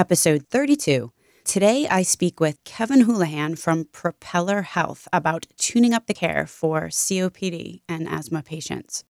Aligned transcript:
episode 0.00 0.46
32. 0.48 1.12
Today, 1.44 1.86
I 1.86 2.00
speak 2.00 2.40
with 2.40 2.64
Kevin 2.64 3.02
Houlihan 3.02 3.54
from 3.54 3.84
Propeller 3.84 4.62
Health 4.62 5.06
about 5.12 5.46
tuning 5.58 5.92
up 5.92 6.06
the 6.06 6.14
care 6.14 6.46
for 6.46 6.84
COPD 6.84 7.82
and 7.86 8.08
asthma 8.08 8.42
patients. 8.42 9.04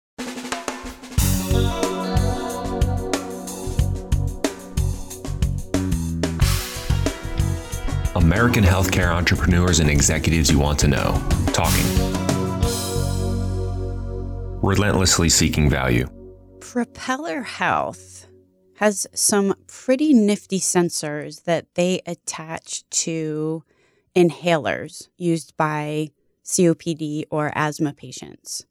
American 8.15 8.63
healthcare 8.63 9.13
entrepreneurs 9.13 9.81
and 9.81 9.89
executives 9.89 10.49
you 10.49 10.57
want 10.57 10.79
to 10.79 10.87
know. 10.87 11.21
Talking. 11.47 11.85
Relentlessly 14.61 15.27
seeking 15.27 15.69
value. 15.69 16.07
Propeller 16.61 17.41
Health 17.41 18.26
has 18.77 19.07
some 19.13 19.55
pretty 19.67 20.13
nifty 20.13 20.59
sensors 20.59 21.43
that 21.45 21.65
they 21.73 22.01
attach 22.05 22.87
to 22.89 23.63
inhalers 24.15 25.07
used 25.17 25.55
by 25.57 26.09
COPD 26.45 27.25
or 27.31 27.51
asthma 27.55 27.93
patients. 27.93 28.65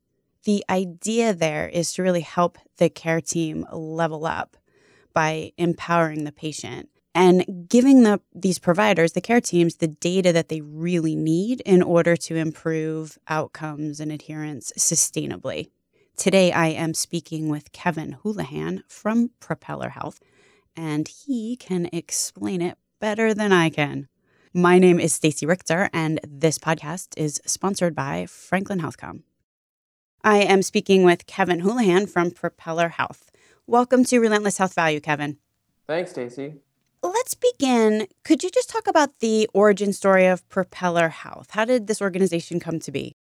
The 0.44 0.64
idea 0.70 1.34
there 1.34 1.68
is 1.68 1.92
to 1.94 2.02
really 2.02 2.20
help 2.20 2.56
the 2.78 2.88
care 2.88 3.20
team 3.20 3.66
level 3.72 4.26
up 4.26 4.56
by 5.12 5.52
empowering 5.58 6.22
the 6.22 6.32
patient 6.32 6.88
and 7.12 7.66
giving 7.68 8.04
the, 8.04 8.20
these 8.32 8.60
providers, 8.60 9.12
the 9.12 9.20
care 9.20 9.40
teams, 9.40 9.76
the 9.76 9.88
data 9.88 10.32
that 10.32 10.48
they 10.48 10.60
really 10.60 11.16
need 11.16 11.62
in 11.62 11.82
order 11.82 12.14
to 12.14 12.36
improve 12.36 13.18
outcomes 13.26 13.98
and 13.98 14.12
adherence 14.12 14.72
sustainably. 14.78 15.70
Today, 16.16 16.50
I 16.50 16.68
am 16.68 16.94
speaking 16.94 17.48
with 17.48 17.72
Kevin 17.72 18.12
Houlihan 18.22 18.82
from 18.88 19.30
Propeller 19.38 19.90
Health, 19.90 20.20
and 20.74 21.06
he 21.06 21.56
can 21.56 21.88
explain 21.92 22.62
it 22.62 22.78
better 23.00 23.34
than 23.34 23.52
I 23.52 23.68
can. 23.68 24.08
My 24.54 24.78
name 24.78 24.98
is 24.98 25.12
Stacey 25.12 25.44
Richter, 25.44 25.90
and 25.92 26.18
this 26.26 26.58
podcast 26.58 27.08
is 27.16 27.40
sponsored 27.44 27.94
by 27.94 28.26
Franklin 28.26 28.80
HealthCom. 28.80 29.22
I 30.24 30.38
am 30.38 30.62
speaking 30.62 31.04
with 31.04 31.26
Kevin 31.26 31.60
Houlihan 31.60 32.06
from 32.06 32.30
Propeller 32.30 32.88
Health. 32.88 33.30
Welcome 33.66 34.04
to 34.06 34.18
Relentless 34.18 34.58
Health 34.58 34.74
Value, 34.74 35.00
Kevin. 35.00 35.36
Thanks, 35.86 36.12
Stacey 36.12 36.54
let's 37.02 37.34
begin. 37.34 38.06
Could 38.24 38.42
you 38.42 38.50
just 38.50 38.70
talk 38.70 38.86
about 38.86 39.18
the 39.18 39.48
origin 39.52 39.92
story 39.92 40.26
of 40.26 40.48
Propeller 40.48 41.08
Health? 41.08 41.48
How 41.50 41.64
did 41.64 41.86
this 41.86 42.02
organization 42.02 42.60
come 42.60 42.78
to 42.80 42.92
be? 42.92 43.16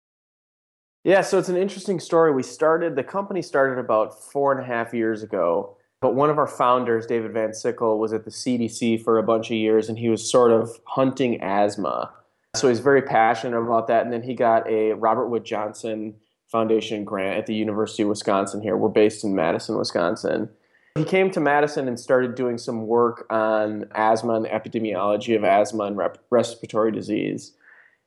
Yeah, 1.03 1.21
so 1.21 1.39
it's 1.39 1.49
an 1.49 1.57
interesting 1.57 1.99
story. 1.99 2.31
We 2.31 2.43
started, 2.43 2.95
the 2.95 3.03
company 3.03 3.41
started 3.41 3.79
about 3.79 4.23
four 4.31 4.51
and 4.51 4.61
a 4.61 4.65
half 4.65 4.93
years 4.93 5.23
ago. 5.23 5.75
But 5.99 6.15
one 6.15 6.29
of 6.29 6.37
our 6.37 6.47
founders, 6.47 7.05
David 7.05 7.33
Van 7.33 7.53
Sickle, 7.53 7.99
was 7.99 8.13
at 8.13 8.25
the 8.25 8.31
CDC 8.31 9.03
for 9.03 9.17
a 9.17 9.23
bunch 9.23 9.47
of 9.47 9.57
years 9.57 9.87
and 9.87 9.97
he 9.97 10.09
was 10.09 10.29
sort 10.29 10.51
of 10.51 10.79
hunting 10.85 11.41
asthma. 11.41 12.11
So 12.55 12.69
he's 12.69 12.79
very 12.79 13.01
passionate 13.01 13.59
about 13.59 13.87
that. 13.87 14.03
And 14.03 14.11
then 14.11 14.23
he 14.23 14.33
got 14.33 14.67
a 14.67 14.93
Robert 14.93 15.27
Wood 15.27 15.43
Johnson 15.43 16.15
Foundation 16.47 17.03
grant 17.05 17.37
at 17.37 17.45
the 17.45 17.53
University 17.53 18.03
of 18.03 18.09
Wisconsin 18.09 18.61
here. 18.61 18.75
We're 18.75 18.89
based 18.89 19.23
in 19.23 19.35
Madison, 19.35 19.77
Wisconsin. 19.77 20.49
He 20.95 21.05
came 21.05 21.31
to 21.31 21.39
Madison 21.39 21.87
and 21.87 21.99
started 21.99 22.35
doing 22.35 22.57
some 22.57 22.87
work 22.87 23.25
on 23.29 23.85
asthma 23.95 24.33
and 24.33 24.45
the 24.45 24.49
epidemiology 24.49 25.35
of 25.35 25.43
asthma 25.43 25.85
and 25.85 25.97
rep- 25.97 26.17
respiratory 26.29 26.91
disease. 26.91 27.53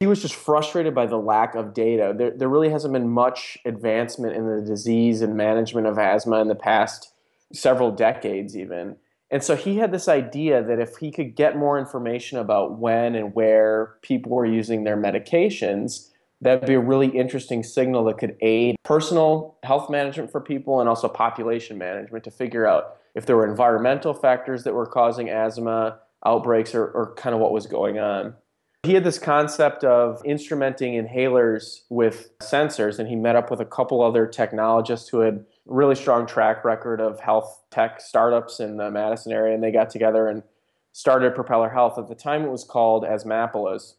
He 0.01 0.07
was 0.07 0.21
just 0.21 0.35
frustrated 0.35 0.95
by 0.95 1.07
the 1.07 1.17
lack 1.17 1.55
of 1.55 1.73
data. 1.73 2.15
There, 2.17 2.31
there 2.31 2.49
really 2.49 2.71
hasn't 2.71 2.93
been 2.93 3.09
much 3.09 3.57
advancement 3.65 4.37
in 4.37 4.47
the 4.47 4.61
disease 4.61 5.23
and 5.23 5.37
management 5.37 5.87
of 5.87 5.99
asthma 5.99 6.41
in 6.41 6.49
the 6.49 6.55
past 6.55 7.13
several 7.53 7.91
decades, 7.91 8.57
even. 8.57 8.97
And 9.31 9.43
so 9.43 9.57
he 9.57 9.79
had 9.79 9.93
this 9.93 10.09
idea 10.09 10.63
that 10.63 10.79
if 10.79 10.97
he 10.97 11.11
could 11.11 11.35
get 11.35 11.57
more 11.57 11.79
information 11.79 12.39
about 12.39 12.79
when 12.79 13.15
and 13.15 13.35
where 13.35 13.97
people 14.03 14.33
were 14.33 14.47
using 14.47 14.85
their 14.85 14.97
medications, 14.97 16.11
that'd 16.41 16.67
be 16.67 16.75
a 16.75 16.81
really 16.81 17.09
interesting 17.09 17.63
signal 17.63 18.05
that 18.05 18.19
could 18.19 18.37
aid 18.43 18.77
personal 18.85 19.57
health 19.63 19.89
management 19.89 20.31
for 20.31 20.41
people 20.41 20.81
and 20.81 20.89
also 20.89 21.09
population 21.09 21.79
management 21.79 22.23
to 22.25 22.31
figure 22.31 22.67
out 22.67 22.97
if 23.15 23.27
there 23.27 23.37
were 23.37 23.49
environmental 23.49 24.13
factors 24.13 24.65
that 24.65 24.75
were 24.75 24.87
causing 24.87 25.31
asthma 25.31 25.99
outbreaks 26.27 26.75
or, 26.75 26.87
or 26.89 27.15
kind 27.15 27.35
of 27.35 27.41
what 27.41 27.53
was 27.53 27.67
going 27.67 27.99
on. 27.99 28.35
He 28.85 28.93
had 28.95 29.05
this 29.05 29.19
concept 29.19 29.83
of 29.83 30.23
instrumenting 30.25 31.01
inhalers 31.01 31.81
with 31.89 32.31
sensors, 32.41 32.99
and 32.99 33.09
he 33.09 33.17
met 33.17 33.35
up 33.35 33.51
with 33.51 33.61
a 33.61 33.65
couple 33.65 34.03
other 34.03 34.27
technologists 34.27 35.09
who 35.09 35.21
had 35.21 35.45
really 35.65 35.95
strong 35.95 36.27
track 36.27 36.65
record 36.65 37.01
of 37.01 37.21
health 37.21 37.63
tech 37.71 38.01
startups 38.01 38.61
in 38.61 38.77
the 38.77 38.91
Madison 38.91 39.33
area, 39.33 39.55
and 39.55 39.63
they 39.65 39.73
got 39.73 39.89
together 39.89 40.29
and 40.29 40.43
started 40.93 41.35
Propeller 41.35 41.71
Health. 41.71 41.99
At 41.99 42.09
the 42.09 42.15
time, 42.15 42.45
it 42.45 42.51
was 42.51 42.65
called 42.65 43.05
Asthmapolis 43.05 43.95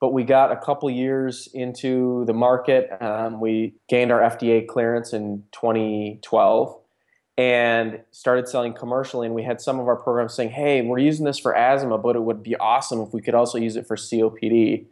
but 0.00 0.12
we 0.12 0.24
got 0.24 0.52
a 0.52 0.56
couple 0.56 0.90
years 0.90 1.48
into 1.54 2.24
the 2.26 2.34
market. 2.34 2.90
Um, 3.00 3.40
we 3.40 3.74
gained 3.88 4.12
our 4.12 4.20
FDA 4.20 4.66
clearance 4.66 5.12
in 5.12 5.44
2012 5.52 6.78
and 7.38 8.00
started 8.12 8.48
selling 8.48 8.72
commercially. 8.72 9.26
And 9.26 9.34
we 9.34 9.42
had 9.42 9.60
some 9.60 9.78
of 9.78 9.88
our 9.88 9.96
programs 9.96 10.34
saying, 10.34 10.50
hey, 10.50 10.82
we're 10.82 10.98
using 10.98 11.26
this 11.26 11.38
for 11.38 11.54
asthma, 11.54 11.98
but 11.98 12.16
it 12.16 12.22
would 12.22 12.42
be 12.42 12.56
awesome 12.56 13.00
if 13.00 13.12
we 13.12 13.20
could 13.20 13.34
also 13.34 13.58
use 13.58 13.76
it 13.76 13.86
for 13.86 13.96
COPD. 13.96 14.86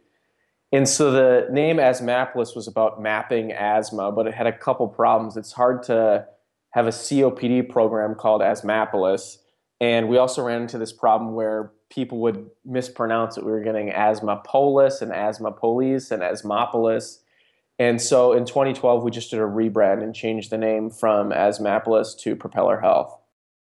And 0.71 0.87
so 0.87 1.11
the 1.11 1.47
name 1.51 1.77
Asthmapolis 1.77 2.55
was 2.55 2.67
about 2.67 3.01
mapping 3.01 3.51
asthma, 3.51 4.11
but 4.11 4.27
it 4.27 4.33
had 4.33 4.47
a 4.47 4.51
couple 4.51 4.87
problems. 4.87 5.37
It's 5.37 5.53
hard 5.53 5.83
to 5.83 6.27
have 6.71 6.87
a 6.87 6.91
COPD 6.91 7.69
program 7.69 8.15
called 8.15 8.41
Asthmapolis. 8.41 9.37
And 9.79 10.09
we 10.09 10.17
also 10.17 10.43
ran 10.43 10.63
into 10.63 10.77
this 10.77 10.91
problem 10.91 11.33
where 11.33 11.71
people 11.89 12.19
would 12.19 12.49
mispronounce 12.65 13.37
it. 13.37 13.45
We 13.45 13.51
were 13.51 13.61
getting 13.61 13.89
Asthmapolis 13.89 15.01
and 15.01 15.11
Asthmapolis 15.11 16.11
and 16.11 16.21
Asmopolis. 16.21 17.19
And 17.77 18.01
so 18.01 18.33
in 18.33 18.45
2012, 18.45 19.03
we 19.03 19.11
just 19.11 19.31
did 19.31 19.39
a 19.39 19.43
rebrand 19.43 20.01
and 20.01 20.15
changed 20.15 20.49
the 20.49 20.57
name 20.57 20.89
from 20.89 21.31
Asthmapolis 21.31 22.17
to 22.19 22.35
Propeller 22.35 22.79
Health. 22.79 23.17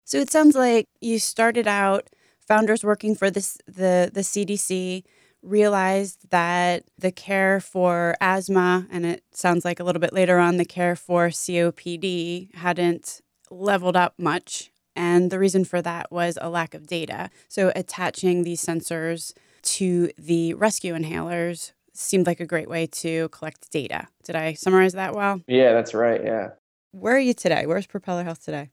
So 0.03 0.17
it 0.17 0.29
sounds 0.29 0.55
like 0.55 0.87
you 1.01 1.19
started 1.19 1.67
out 1.67 2.09
founders 2.47 2.83
working 2.83 3.15
for 3.15 3.31
this, 3.31 3.57
the, 3.65 4.11
the 4.13 4.21
CDC 4.21 5.03
realized 5.41 6.29
that 6.29 6.83
the 6.97 7.11
care 7.11 7.59
for 7.59 8.15
asthma, 8.19 8.87
and 8.91 9.05
it 9.05 9.23
sounds 9.31 9.63
like 9.63 9.79
a 9.79 9.83
little 9.83 9.99
bit 9.99 10.13
later 10.13 10.39
on, 10.39 10.57
the 10.57 10.65
care 10.65 10.95
for 10.95 11.29
COPD 11.29 12.53
hadn't 12.55 13.21
leveled 13.49 13.95
up 13.95 14.13
much 14.17 14.71
and 14.95 15.29
the 15.29 15.39
reason 15.39 15.65
for 15.65 15.81
that 15.81 16.11
was 16.11 16.37
a 16.41 16.49
lack 16.49 16.73
of 16.73 16.87
data. 16.87 17.29
So 17.47 17.71
attaching 17.75 18.43
these 18.43 18.63
sensors 18.63 19.33
to 19.63 20.09
the 20.17 20.53
rescue 20.53 20.93
inhalers 20.93 21.73
seemed 21.97 22.27
like 22.27 22.39
a 22.39 22.45
great 22.45 22.69
way 22.69 22.87
to 22.87 23.29
collect 23.29 23.69
data. 23.71 24.07
Did 24.23 24.35
I 24.35 24.53
summarize 24.53 24.93
that 24.93 25.15
well? 25.15 25.41
Yeah, 25.47 25.73
that's 25.73 25.93
right. 25.93 26.23
Yeah. 26.23 26.49
Where 26.91 27.15
are 27.15 27.19
you 27.19 27.33
today? 27.33 27.65
Where's 27.65 27.87
Propeller 27.87 28.23
Health 28.23 28.43
today? 28.43 28.71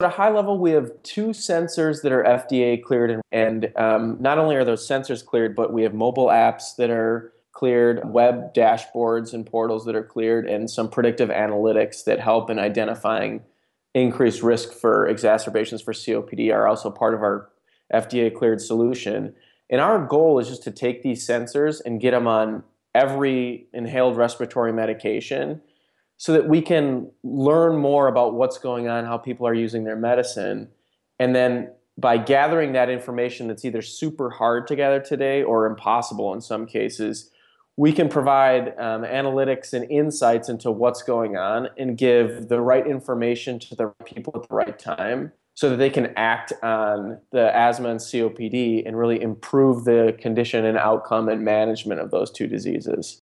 At 0.00 0.06
a 0.06 0.08
high 0.08 0.30
level, 0.30 0.58
we 0.58 0.70
have 0.70 0.90
two 1.02 1.28
sensors 1.28 2.02
that 2.02 2.12
are 2.12 2.24
FDA 2.24 2.82
cleared, 2.82 3.10
and, 3.10 3.22
and 3.32 3.72
um, 3.76 4.16
not 4.18 4.38
only 4.38 4.56
are 4.56 4.64
those 4.64 4.86
sensors 4.88 5.24
cleared, 5.24 5.54
but 5.54 5.72
we 5.72 5.82
have 5.82 5.92
mobile 5.92 6.28
apps 6.28 6.76
that 6.76 6.88
are 6.88 7.32
cleared, 7.52 8.10
web 8.10 8.54
dashboards 8.54 9.34
and 9.34 9.44
portals 9.44 9.84
that 9.84 9.94
are 9.94 10.02
cleared, 10.02 10.46
and 10.46 10.70
some 10.70 10.88
predictive 10.88 11.28
analytics 11.28 12.04
that 12.04 12.18
help 12.18 12.48
in 12.48 12.58
identifying 12.58 13.42
increased 13.94 14.42
risk 14.42 14.72
for 14.72 15.06
exacerbations 15.06 15.82
for 15.82 15.92
COPD 15.92 16.54
are 16.54 16.66
also 16.66 16.90
part 16.90 17.12
of 17.12 17.20
our 17.20 17.50
FDA 17.92 18.34
cleared 18.34 18.62
solution. 18.62 19.34
And 19.70 19.80
our 19.80 20.04
goal 20.04 20.40
is 20.40 20.48
just 20.48 20.64
to 20.64 20.72
take 20.72 21.02
these 21.02 21.26
sensors 21.26 21.80
and 21.84 22.00
get 22.00 22.10
them 22.10 22.26
on 22.26 22.64
every 22.94 23.68
inhaled 23.72 24.16
respiratory 24.16 24.72
medication 24.72 25.62
so 26.16 26.32
that 26.32 26.48
we 26.48 26.60
can 26.60 27.10
learn 27.22 27.76
more 27.78 28.08
about 28.08 28.34
what's 28.34 28.58
going 28.58 28.88
on, 28.88 29.04
how 29.04 29.16
people 29.16 29.46
are 29.46 29.54
using 29.54 29.84
their 29.84 29.96
medicine. 29.96 30.68
And 31.18 31.34
then 31.34 31.70
by 31.96 32.18
gathering 32.18 32.72
that 32.72 32.90
information 32.90 33.46
that's 33.46 33.64
either 33.64 33.80
super 33.80 34.28
hard 34.28 34.66
to 34.66 34.76
gather 34.76 35.00
today 35.00 35.42
or 35.42 35.66
impossible 35.66 36.34
in 36.34 36.40
some 36.40 36.66
cases, 36.66 37.30
we 37.76 37.92
can 37.92 38.08
provide 38.08 38.68
um, 38.78 39.02
analytics 39.02 39.72
and 39.72 39.90
insights 39.90 40.48
into 40.48 40.70
what's 40.70 41.02
going 41.02 41.36
on 41.36 41.68
and 41.78 41.96
give 41.96 42.48
the 42.48 42.60
right 42.60 42.86
information 42.86 43.58
to 43.58 43.74
the 43.74 43.86
people 44.04 44.32
at 44.34 44.48
the 44.48 44.54
right 44.54 44.78
time 44.78 45.32
so 45.60 45.68
that 45.68 45.76
they 45.76 45.90
can 45.90 46.10
act 46.16 46.54
on 46.62 47.20
the 47.32 47.54
asthma 47.54 47.90
and 47.90 48.00
COPD 48.00 48.82
and 48.86 48.98
really 48.98 49.20
improve 49.20 49.84
the 49.84 50.16
condition 50.18 50.64
and 50.64 50.78
outcome 50.78 51.28
and 51.28 51.44
management 51.44 52.00
of 52.00 52.10
those 52.10 52.30
two 52.30 52.46
diseases. 52.46 53.20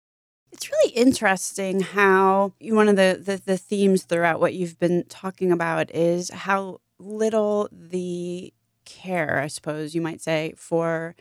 It's 0.52 0.70
really 0.70 0.92
interesting 0.94 1.80
how 1.80 2.54
one 2.62 2.90
of 2.90 2.96
the, 2.96 3.20
the, 3.20 3.42
the 3.44 3.58
themes 3.58 4.04
throughout 4.04 4.40
what 4.40 4.54
you've 4.54 4.78
been 4.78 5.06
talking 5.10 5.52
about 5.52 5.90
is 5.96 6.30
how 6.30 6.80
little 7.00 7.70
the 7.72 8.54
care, 8.86 9.40
I 9.40 9.48
suppose 9.48 9.96
you 9.96 10.02
might 10.02 10.22
say, 10.22 10.54
for 10.58 11.16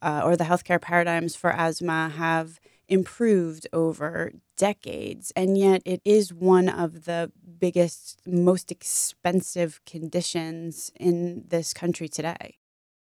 uh, 0.00 0.22
or 0.24 0.36
the 0.38 0.44
healthcare 0.44 0.80
paradigms 0.80 1.36
for 1.36 1.52
asthma 1.52 2.08
have 2.16 2.58
improved 2.92 3.66
over 3.72 4.32
decades, 4.58 5.32
and 5.34 5.56
yet 5.56 5.80
it 5.86 6.02
is 6.04 6.32
one 6.32 6.68
of 6.68 7.06
the 7.06 7.32
biggest, 7.58 8.20
most 8.26 8.70
expensive 8.70 9.80
conditions 9.86 10.92
in 11.00 11.42
this 11.48 11.72
country 11.72 12.06
today. 12.06 12.58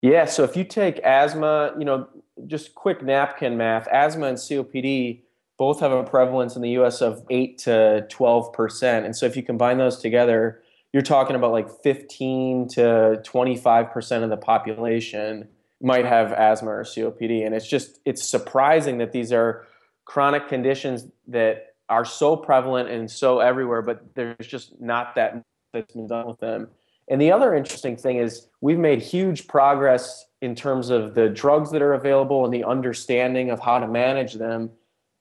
Yeah, 0.03 0.25
so 0.25 0.43
if 0.43 0.57
you 0.57 0.65
take 0.65 0.99
asthma, 1.01 1.75
you 1.79 1.85
know, 1.85 2.09
just 2.49 2.75
quick 2.75 3.03
napkin 3.03 3.57
math, 3.57 3.87
asthma 3.89 4.27
and 4.27 4.37
COPD 4.37 5.23
both 5.59 5.81
have 5.81 5.93
a 5.93 6.03
prevalence 6.03 6.57
in 6.57 6.63
the 6.63 6.71
US 6.71 7.01
of 7.01 7.25
8 7.31 7.59
to 7.59 8.07
12%. 8.11 9.05
And 9.05 9.15
so 9.15 9.27
if 9.27 9.37
you 9.37 9.43
combine 9.45 9.79
those 9.79 9.99
together, 9.99 10.61
you're 10.93 11.03
talking 11.03 11.37
about 11.37 11.53
like 11.53 11.69
15 11.83 12.69
to 12.71 13.23
25% 13.25 14.23
of 14.25 14.31
the 14.31 14.37
population 14.37 15.49
might 15.81 16.05
have 16.05 16.33
asthma 16.33 16.71
or 16.71 16.83
COPD. 16.83 17.45
And 17.47 17.55
it's 17.55 17.69
just, 17.69 18.01
it's 18.05 18.29
surprising 18.29 18.99
that 18.99 19.13
these 19.13 19.33
are 19.33 19.67
chronic 20.05 20.49
conditions 20.49 21.07
that 21.29 21.75
are 21.89 22.05
so 22.05 22.37
prevalent 22.37 22.91
and 22.91 23.11
so 23.11 23.41
everywhere, 23.41 23.83
but 23.83 24.15
there's 24.15 24.47
just 24.47 24.81
not 24.81 25.15
that 25.15 25.37
much 25.37 25.45
that's 25.73 25.95
been 25.95 26.07
done 26.07 26.27
with 26.27 26.41
them. 26.41 26.69
And 27.09 27.21
the 27.21 27.33
other 27.33 27.55
interesting 27.55 27.97
thing 27.97 28.19
is 28.19 28.49
we've 28.61 28.79
made 28.79 29.01
huge 29.01 29.47
progress 29.47 30.27
in 30.43 30.55
terms 30.55 30.91
of 30.91 31.15
the 31.15 31.29
drugs 31.29 31.71
that 31.71 31.83
are 31.83 31.95
available 31.95 32.45
and 32.45 32.53
the 32.53 32.65
understanding 32.65 33.51
of 33.51 33.61
how 33.61 33.79
to 33.79 33.89
manage 33.89 34.35
them 34.35 34.71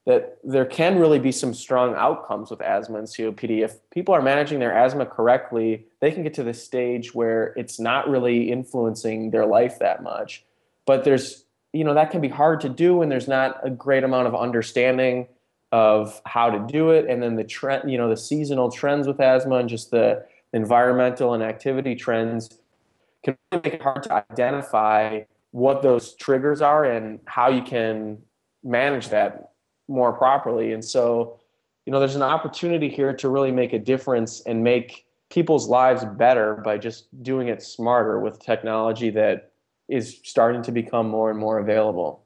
that 0.06 0.38
there 0.42 0.66
can 0.66 0.98
really 0.98 1.20
be 1.20 1.34
some 1.34 1.54
strong 1.54 1.94
outcomes 1.96 2.50
with 2.50 2.62
asthma 2.62 2.98
and 2.98 3.08
COPD. 3.08 3.62
If 3.62 3.78
people 3.90 4.16
are 4.16 4.22
managing 4.22 4.60
their 4.60 4.72
asthma 4.72 5.06
correctly, 5.06 5.86
they 6.00 6.12
can 6.12 6.24
get 6.24 6.34
to 6.36 6.44
the 6.44 6.54
stage 6.54 7.14
where 7.14 7.54
it's 7.58 7.78
not 7.78 8.10
really 8.10 8.50
influencing 8.50 9.32
their 9.32 9.46
life 9.46 9.80
that 9.80 10.02
much. 10.02 10.46
But 10.88 11.04
there's, 11.04 11.46
you 11.74 11.84
know, 11.84 11.94
that 11.94 12.10
can 12.10 12.22
be 12.22 12.30
hard 12.30 12.62
to 12.62 12.70
do 12.70 12.96
when 12.96 13.10
there's 13.10 13.28
not 13.28 13.60
a 13.64 13.70
great 13.70 14.04
amount 14.04 14.26
of 14.26 14.36
understanding 14.36 15.28
of 15.72 16.20
how 16.26 16.50
to 16.50 16.66
do 16.66 16.90
it. 16.92 17.06
And 17.08 17.22
then 17.22 17.36
the 17.36 17.44
trend, 17.44 17.92
you 17.92 17.98
know, 17.98 18.10
the 18.10 18.18
seasonal 18.18 18.72
trends 18.72 19.06
with 19.06 19.20
asthma 19.20 19.58
and 19.58 19.70
just 19.70 19.92
the 19.92 20.26
environmental 20.54 21.34
and 21.34 21.44
activity 21.44 21.94
trends 21.94 22.50
can 23.24 23.38
make 23.52 23.68
it 23.68 23.82
hard 23.82 24.04
to 24.04 24.26
identify 24.32 25.22
what 25.52 25.82
those 25.82 26.16
triggers 26.16 26.62
are 26.62 26.86
and 26.86 27.20
how 27.26 27.50
you 27.50 27.62
can 27.62 28.18
manage 28.64 29.10
that 29.10 29.52
more 29.88 30.14
properly. 30.14 30.72
And 30.72 30.84
so, 30.84 31.40
you 31.86 31.92
know, 31.92 32.00
there's 32.00 32.16
an 32.16 32.22
opportunity 32.22 32.90
here 32.90 33.14
to 33.14 33.30
really 33.30 33.52
make 33.52 33.74
a 33.74 33.80
difference 33.80 34.42
and 34.42 34.64
make 34.64 35.06
people's 35.30 35.68
lives 35.68 36.06
better 36.06 36.56
by 36.56 36.78
just 36.78 37.08
doing 37.24 37.50
it 37.50 37.62
smarter 37.62 38.20
with 38.20 38.40
technology 38.40 39.10
that 39.10 39.52
is 39.88 40.20
starting 40.24 40.62
to 40.64 40.72
become 40.72 41.10
more 41.10 41.30
and 41.30 41.40
more 41.40 41.60
available. 41.60 42.24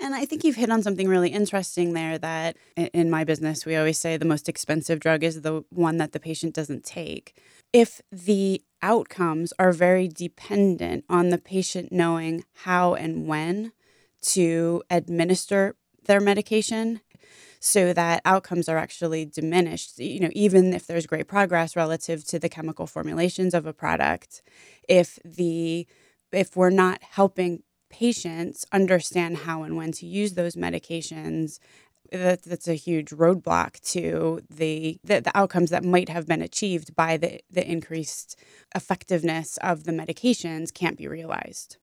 And 0.00 0.14
I 0.14 0.24
think 0.24 0.42
you've 0.42 0.56
hit 0.56 0.70
on 0.70 0.82
something 0.82 1.08
really 1.08 1.28
interesting 1.28 1.92
there 1.92 2.18
that 2.18 2.56
in 2.76 3.08
my 3.08 3.22
business, 3.22 3.64
we 3.64 3.76
always 3.76 3.98
say 3.98 4.16
the 4.16 4.24
most 4.24 4.48
expensive 4.48 4.98
drug 4.98 5.22
is 5.22 5.42
the 5.42 5.64
one 5.70 5.98
that 5.98 6.12
the 6.12 6.18
patient 6.18 6.54
doesn't 6.54 6.84
take. 6.84 7.40
If 7.72 8.00
the 8.10 8.62
outcomes 8.82 9.52
are 9.58 9.72
very 9.72 10.08
dependent 10.08 11.04
on 11.08 11.28
the 11.28 11.38
patient 11.38 11.92
knowing 11.92 12.44
how 12.64 12.94
and 12.94 13.26
when 13.28 13.72
to 14.22 14.82
administer 14.90 15.76
their 16.04 16.20
medication 16.20 17.00
so 17.60 17.92
that 17.92 18.20
outcomes 18.24 18.68
are 18.68 18.76
actually 18.76 19.24
diminished 19.24 19.98
you 19.98 20.18
know 20.18 20.30
even 20.32 20.72
if 20.72 20.86
there's 20.86 21.06
great 21.06 21.28
progress 21.28 21.76
relative 21.76 22.24
to 22.24 22.38
the 22.38 22.48
chemical 22.48 22.88
formulations 22.88 23.54
of 23.54 23.66
a 23.66 23.72
product 23.72 24.42
if 24.88 25.18
the 25.24 25.86
if 26.32 26.56
we're 26.56 26.70
not 26.70 27.02
helping 27.02 27.62
patients 27.90 28.64
understand 28.72 29.38
how 29.38 29.62
and 29.62 29.76
when 29.76 29.92
to 29.92 30.06
use 30.06 30.32
those 30.32 30.56
medications 30.56 31.58
that, 32.12 32.42
that's 32.42 32.68
a 32.68 32.74
huge 32.74 33.10
roadblock 33.10 33.80
to 33.92 34.42
the, 34.50 34.98
the, 35.02 35.20
the 35.20 35.36
outcomes 35.36 35.70
that 35.70 35.84
might 35.84 36.08
have 36.08 36.26
been 36.26 36.42
achieved 36.42 36.94
by 36.94 37.16
the 37.16 37.40
the 37.50 37.66
increased 37.68 38.38
effectiveness 38.74 39.58
of 39.58 39.84
the 39.84 39.92
medications 39.92 40.72
can't 40.72 40.98
be 40.98 41.08
realized. 41.08 41.78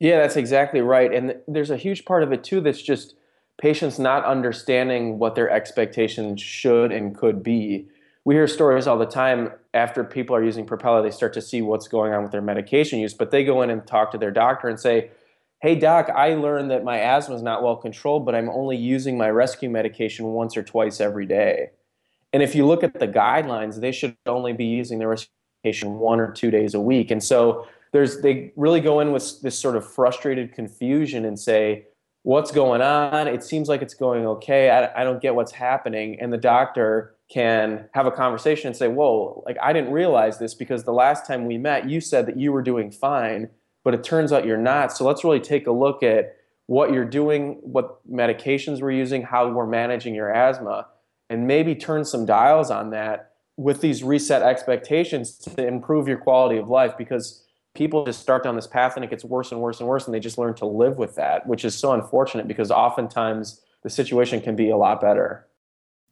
Yeah, 0.00 0.20
that's 0.20 0.36
exactly 0.36 0.80
right. 0.80 1.12
And 1.12 1.36
there's 1.48 1.70
a 1.70 1.76
huge 1.76 2.04
part 2.04 2.22
of 2.22 2.32
it 2.32 2.44
too 2.44 2.60
that's 2.60 2.82
just 2.82 3.14
patients 3.58 3.98
not 3.98 4.24
understanding 4.24 5.18
what 5.18 5.34
their 5.34 5.50
expectations 5.50 6.42
should 6.42 6.92
and 6.92 7.16
could 7.16 7.42
be. 7.42 7.88
We 8.24 8.34
hear 8.34 8.46
stories 8.46 8.86
all 8.86 8.96
the 8.96 9.04
time 9.04 9.52
after 9.74 10.02
people 10.02 10.34
are 10.34 10.42
using 10.42 10.64
Propeller, 10.64 11.02
they 11.02 11.10
start 11.10 11.34
to 11.34 11.42
see 11.42 11.60
what's 11.60 11.88
going 11.88 12.14
on 12.14 12.22
with 12.22 12.32
their 12.32 12.40
medication 12.40 12.98
use, 12.98 13.12
but 13.12 13.30
they 13.30 13.44
go 13.44 13.60
in 13.60 13.70
and 13.70 13.86
talk 13.86 14.10
to 14.12 14.18
their 14.18 14.30
doctor 14.30 14.68
and 14.68 14.80
say, 14.80 15.10
Hey, 15.60 15.74
doc, 15.74 16.10
I 16.14 16.34
learned 16.34 16.70
that 16.70 16.84
my 16.84 16.98
asthma 16.98 17.34
is 17.34 17.42
not 17.42 17.62
well 17.62 17.76
controlled, 17.76 18.26
but 18.26 18.34
I'm 18.34 18.50
only 18.50 18.76
using 18.76 19.16
my 19.16 19.30
rescue 19.30 19.70
medication 19.70 20.26
once 20.26 20.56
or 20.56 20.62
twice 20.62 21.00
every 21.00 21.26
day. 21.26 21.70
And 22.32 22.42
if 22.42 22.54
you 22.54 22.66
look 22.66 22.82
at 22.82 22.98
the 22.98 23.08
guidelines, 23.08 23.80
they 23.80 23.92
should 23.92 24.16
only 24.26 24.52
be 24.52 24.66
using 24.66 24.98
their 24.98 25.08
rescue 25.08 25.30
medication 25.62 25.98
one 25.98 26.20
or 26.20 26.32
two 26.32 26.50
days 26.50 26.74
a 26.74 26.80
week. 26.80 27.10
And 27.10 27.22
so 27.22 27.66
there's 27.92 28.20
they 28.20 28.52
really 28.56 28.80
go 28.80 29.00
in 29.00 29.12
with 29.12 29.40
this 29.40 29.58
sort 29.58 29.76
of 29.76 29.90
frustrated 29.90 30.52
confusion 30.52 31.24
and 31.24 31.38
say, 31.38 31.86
what's 32.24 32.50
going 32.50 32.82
on? 32.82 33.28
It 33.28 33.44
seems 33.44 33.68
like 33.68 33.82
it's 33.82 33.94
going 33.94 34.26
okay. 34.26 34.70
I, 34.70 35.00
I 35.00 35.04
don't 35.04 35.22
get 35.22 35.34
what's 35.34 35.52
happening. 35.52 36.18
And 36.20 36.32
the 36.32 36.38
doctor 36.38 37.13
can 37.30 37.88
have 37.92 38.06
a 38.06 38.10
conversation 38.10 38.68
and 38.68 38.76
say, 38.76 38.88
whoa, 38.88 39.42
like 39.46 39.56
I 39.62 39.72
didn't 39.72 39.92
realize 39.92 40.38
this 40.38 40.54
because 40.54 40.84
the 40.84 40.92
last 40.92 41.26
time 41.26 41.46
we 41.46 41.58
met, 41.58 41.88
you 41.88 42.00
said 42.00 42.26
that 42.26 42.38
you 42.38 42.52
were 42.52 42.62
doing 42.62 42.90
fine, 42.90 43.48
but 43.82 43.94
it 43.94 44.04
turns 44.04 44.32
out 44.32 44.46
you're 44.46 44.56
not. 44.56 44.92
So 44.92 45.04
let's 45.06 45.24
really 45.24 45.40
take 45.40 45.66
a 45.66 45.72
look 45.72 46.02
at 46.02 46.36
what 46.66 46.92
you're 46.92 47.04
doing, 47.04 47.58
what 47.62 48.00
medications 48.10 48.80
we're 48.80 48.92
using, 48.92 49.22
how 49.22 49.48
we're 49.50 49.66
managing 49.66 50.14
your 50.14 50.32
asthma, 50.32 50.86
and 51.28 51.46
maybe 51.46 51.74
turn 51.74 52.04
some 52.04 52.26
dials 52.26 52.70
on 52.70 52.90
that 52.90 53.32
with 53.56 53.80
these 53.80 54.02
reset 54.02 54.42
expectations 54.42 55.36
to 55.36 55.66
improve 55.66 56.08
your 56.08 56.18
quality 56.18 56.58
of 56.58 56.68
life 56.68 56.96
because 56.98 57.44
people 57.74 58.04
just 58.04 58.20
start 58.20 58.42
down 58.42 58.56
this 58.56 58.66
path 58.66 58.96
and 58.96 59.04
it 59.04 59.10
gets 59.10 59.24
worse 59.24 59.52
and 59.52 59.60
worse 59.60 59.80
and 59.80 59.88
worse 59.88 60.06
and 60.06 60.14
they 60.14 60.20
just 60.20 60.38
learn 60.38 60.54
to 60.54 60.66
live 60.66 60.96
with 60.96 61.14
that 61.14 61.46
which 61.46 61.64
is 61.64 61.74
so 61.74 61.92
unfortunate 61.92 62.48
because 62.48 62.70
oftentimes 62.70 63.60
the 63.82 63.90
situation 63.90 64.40
can 64.40 64.56
be 64.56 64.70
a 64.70 64.76
lot 64.76 65.00
better 65.00 65.46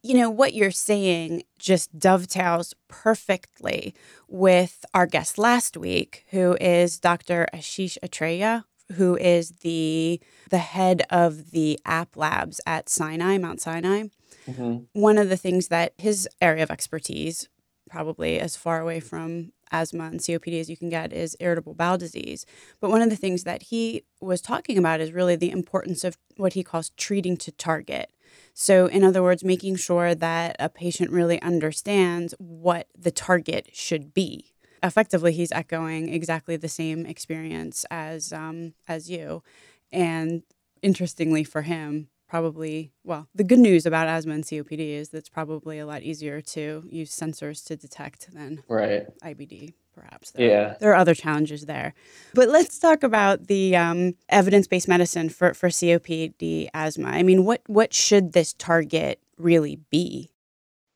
you 0.03 0.13
know 0.13 0.29
what 0.29 0.53
you're 0.53 0.71
saying 0.71 1.43
just 1.57 1.97
dovetails 1.97 2.75
perfectly 2.87 3.95
with 4.27 4.85
our 4.93 5.07
guest 5.07 5.37
last 5.37 5.77
week 5.77 6.25
who 6.31 6.55
is 6.59 6.99
dr 6.99 7.47
ashish 7.53 7.97
atreja 8.03 8.63
who 8.93 9.15
is 9.17 9.51
the 9.61 10.19
the 10.49 10.57
head 10.59 11.03
of 11.09 11.51
the 11.51 11.79
app 11.85 12.15
labs 12.15 12.59
at 12.67 12.89
sinai 12.89 13.37
mount 13.37 13.61
sinai 13.61 14.03
mm-hmm. 14.47 14.77
one 14.93 15.17
of 15.17 15.29
the 15.29 15.37
things 15.37 15.69
that 15.69 15.93
his 15.97 16.27
area 16.41 16.63
of 16.63 16.69
expertise 16.69 17.47
probably 17.89 18.39
as 18.39 18.55
far 18.55 18.81
away 18.81 18.99
from 18.99 19.51
asthma 19.71 20.05
and 20.05 20.19
COPD 20.19 20.59
as 20.59 20.69
you 20.69 20.77
can 20.77 20.89
get 20.89 21.11
is 21.11 21.35
irritable 21.39 21.73
bowel 21.73 21.97
disease. 21.97 22.45
But 22.79 22.91
one 22.91 23.01
of 23.01 23.09
the 23.09 23.15
things 23.15 23.43
that 23.43 23.63
he 23.63 24.03
was 24.21 24.41
talking 24.41 24.77
about 24.77 25.01
is 25.01 25.11
really 25.11 25.35
the 25.35 25.51
importance 25.51 26.03
of 26.03 26.17
what 26.37 26.53
he 26.53 26.63
calls 26.63 26.91
treating 26.91 27.35
to 27.37 27.51
target. 27.51 28.11
So, 28.53 28.87
in 28.87 29.03
other 29.03 29.23
words, 29.23 29.43
making 29.43 29.77
sure 29.77 30.15
that 30.15 30.55
a 30.59 30.69
patient 30.69 31.11
really 31.11 31.41
understands 31.41 32.33
what 32.37 32.87
the 32.97 33.11
target 33.11 33.69
should 33.73 34.13
be. 34.13 34.53
Effectively, 34.81 35.31
he's 35.31 35.51
echoing 35.51 36.13
exactly 36.13 36.57
the 36.57 36.67
same 36.67 37.05
experience 37.05 37.85
as 37.89 38.33
um, 38.33 38.73
as 38.87 39.09
you, 39.09 39.43
and 39.91 40.43
interestingly 40.81 41.43
for 41.43 41.61
him, 41.61 42.09
probably 42.27 42.91
well 43.03 43.27
the 43.35 43.43
good 43.43 43.59
news 43.59 43.85
about 43.85 44.07
asthma 44.07 44.33
and 44.33 44.43
copd 44.43 44.79
is 44.79 45.09
that 45.09 45.19
it's 45.19 45.29
probably 45.29 45.77
a 45.77 45.85
lot 45.85 46.01
easier 46.01 46.41
to 46.41 46.83
use 46.89 47.15
sensors 47.15 47.63
to 47.63 47.75
detect 47.75 48.33
than 48.33 48.63
right. 48.67 49.05
Ibd 49.23 49.73
perhaps 49.93 50.31
there, 50.31 50.47
yeah. 50.47 50.75
There 50.79 50.91
are 50.91 50.95
other 50.95 51.15
challenges 51.15 51.65
there. 51.65 51.93
But 52.33 52.49
let's 52.49 52.79
talk 52.79 53.03
about 53.03 53.47
the 53.47 53.75
um, 53.75 54.15
evidence-based 54.29 54.87
medicine 54.87 55.29
for, 55.29 55.53
for 55.53 55.69
copd 55.69 56.69
asthma. 56.73 57.07
I 57.07 57.23
mean 57.23 57.45
what 57.45 57.61
what 57.67 57.93
should 57.93 58.33
this 58.33 58.53
target 58.53 59.19
really 59.37 59.79
be? 59.89 60.31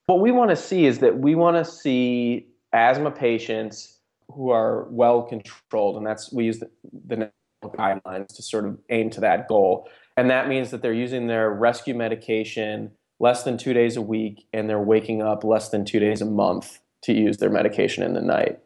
What 0.08 0.20
we 0.20 0.32
want 0.32 0.51
to 0.51 0.56
see 0.56 0.86
is 0.86 1.00
that 1.00 1.20
we 1.20 1.36
want 1.36 1.58
to 1.58 1.66
see 1.70 2.48
asthma 2.74 3.12
patients 3.12 4.00
who 4.30 4.50
are 4.50 4.88
well 4.89 5.24
controlled 5.24 5.98
and 5.98 6.06
that's 6.06 6.32
we 6.34 6.46
use 6.46 6.60
the, 6.60 6.70
the 7.06 7.32
guidelines 7.63 8.27
to 8.36 8.44
sort 8.44 8.66
of 8.66 8.77
aim 8.89 9.10
to 9.12 9.22
that 9.22 9.48
goal. 9.48 9.89
And 10.16 10.30
that 10.30 10.48
means 10.48 10.72
that 10.72 10.82
they're 10.82 10.94
using 10.94 11.27
their 11.27 11.50
rescue 11.50 11.96
medication 11.96 12.92
less 13.20 13.44
than 13.44 13.58
two 13.58 13.74
days 13.74 13.98
a 13.98 14.01
week 14.01 14.48
and 14.54 14.70
they're 14.70 14.80
waking 14.80 15.22
up 15.22 15.44
less 15.44 15.70
than 15.70 15.86
two 15.86 16.00
days 16.00 16.22
a 16.22 16.25
month 16.25 16.80
to 17.04 17.13
use 17.13 17.38
their 17.38 17.50
medication 17.50 18.04
in 18.04 18.13
the 18.13 18.22
night. 18.22 18.60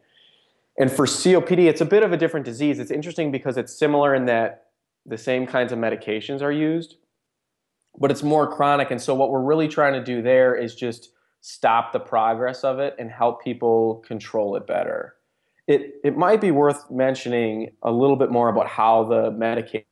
And 0.82 0.92
for 0.92 1.06
COPD, 1.06 1.70
it's 1.70 1.82
a 1.82 1.86
bit 1.86 2.02
of 2.02 2.12
a 2.12 2.18
different 2.18 2.44
disease. 2.44 2.80
It's 2.80 2.90
interesting 2.90 3.32
because 3.32 3.56
it's 3.56 3.72
similar 3.78 4.16
in 4.16 4.26
that 4.26 4.64
the 5.06 5.18
same 5.18 5.46
kinds 5.46 5.72
of 5.72 5.78
medications 5.78 6.42
are 6.42 6.52
used, 6.52 6.96
but 8.00 8.10
it's 8.10 8.24
more 8.24 8.52
chronic. 8.52 8.90
And 8.90 9.00
so, 9.00 9.14
what 9.14 9.30
we're 9.30 9.44
really 9.44 9.68
trying 9.68 9.94
to 9.94 10.04
do 10.04 10.24
there 10.24 10.56
is 10.56 10.74
just 10.74 11.12
stop 11.42 11.94
the 11.94 12.00
progress 12.00 12.64
of 12.64 12.80
it 12.80 12.96
and 12.98 13.12
help 13.12 13.44
people 13.44 14.04
control 14.08 14.56
it 14.56 14.66
better. 14.66 15.18
It, 15.68 15.98
it 16.04 16.18
might 16.18 16.42
be 16.42 16.50
worth 16.50 16.90
mentioning 16.90 17.70
a 17.84 17.92
little 17.92 18.16
bit 18.16 18.32
more 18.32 18.50
about 18.50 18.68
how 18.68 19.04
the 19.04 19.30
medication 19.30 19.86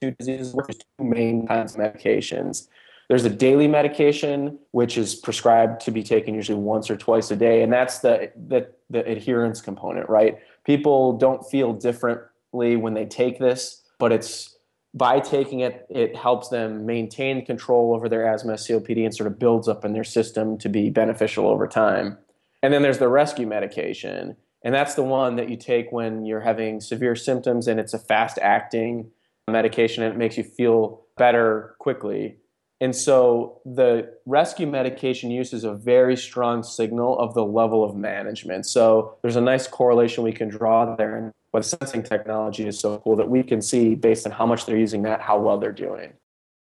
two 0.00 0.12
diseases 0.12 0.54
work. 0.54 0.68
Two 0.68 1.04
main 1.04 1.44
kinds 1.48 1.74
of 1.74 1.80
medications. 1.80 2.68
There's 3.08 3.24
a 3.24 3.30
daily 3.30 3.68
medication, 3.68 4.58
which 4.72 4.98
is 4.98 5.14
prescribed 5.14 5.80
to 5.82 5.90
be 5.90 6.02
taken 6.02 6.34
usually 6.34 6.58
once 6.58 6.90
or 6.90 6.96
twice 6.96 7.30
a 7.30 7.36
day, 7.36 7.62
and 7.62 7.72
that's 7.72 8.00
the 8.00 8.30
the, 8.48 8.70
the 8.90 9.04
adherence 9.06 9.60
component, 9.60 10.08
right? 10.08 10.38
People 10.64 11.16
don't 11.16 11.42
feel 11.48 11.72
differently 11.72 12.76
when 12.76 12.94
they 12.94 13.06
take 13.06 13.38
this, 13.38 13.82
but 13.98 14.12
it's 14.12 14.58
by 14.94 15.20
taking 15.20 15.60
it, 15.60 15.86
it 15.90 16.16
helps 16.16 16.48
them 16.48 16.86
maintain 16.86 17.44
control 17.44 17.94
over 17.94 18.08
their 18.08 18.26
asthma, 18.26 18.54
COPD, 18.54 19.04
and 19.04 19.14
sort 19.14 19.26
of 19.26 19.38
builds 19.38 19.68
up 19.68 19.84
in 19.84 19.92
their 19.92 20.04
system 20.04 20.58
to 20.58 20.68
be 20.68 20.90
beneficial 20.90 21.46
over 21.46 21.66
time. 21.66 22.18
And 22.62 22.72
then 22.72 22.82
there's 22.82 22.98
the 22.98 23.08
rescue 23.08 23.46
medication. 23.46 24.36
And 24.64 24.74
that's 24.74 24.94
the 24.94 25.04
one 25.04 25.36
that 25.36 25.48
you 25.48 25.56
take 25.56 25.92
when 25.92 26.24
you're 26.24 26.40
having 26.40 26.80
severe 26.80 27.14
symptoms 27.14 27.68
and 27.68 27.78
it's 27.78 27.94
a 27.94 27.98
fast 27.98 28.38
acting 28.42 29.10
medication 29.48 30.02
and 30.02 30.12
it 30.12 30.18
makes 30.18 30.36
you 30.36 30.42
feel 30.42 31.02
better 31.16 31.76
quickly. 31.78 32.36
And 32.80 32.94
so 32.94 33.60
the 33.64 34.14
rescue 34.24 34.66
medication 34.66 35.30
use 35.30 35.52
is 35.52 35.64
a 35.64 35.74
very 35.74 36.16
strong 36.16 36.62
signal 36.62 37.18
of 37.18 37.34
the 37.34 37.44
level 37.44 37.82
of 37.82 37.96
management. 37.96 38.66
So 38.66 39.16
there's 39.22 39.36
a 39.36 39.40
nice 39.40 39.66
correlation 39.66 40.22
we 40.22 40.32
can 40.32 40.48
draw 40.48 40.94
there. 40.94 41.16
And 41.16 41.32
what 41.50 41.64
sensing 41.64 42.02
technology 42.02 42.66
is 42.66 42.78
so 42.78 42.98
cool 42.98 43.16
that 43.16 43.28
we 43.28 43.42
can 43.42 43.60
see 43.62 43.94
based 43.94 44.26
on 44.26 44.32
how 44.32 44.46
much 44.46 44.66
they're 44.66 44.76
using 44.76 45.02
that, 45.02 45.20
how 45.20 45.40
well 45.40 45.58
they're 45.58 45.72
doing. 45.72 46.12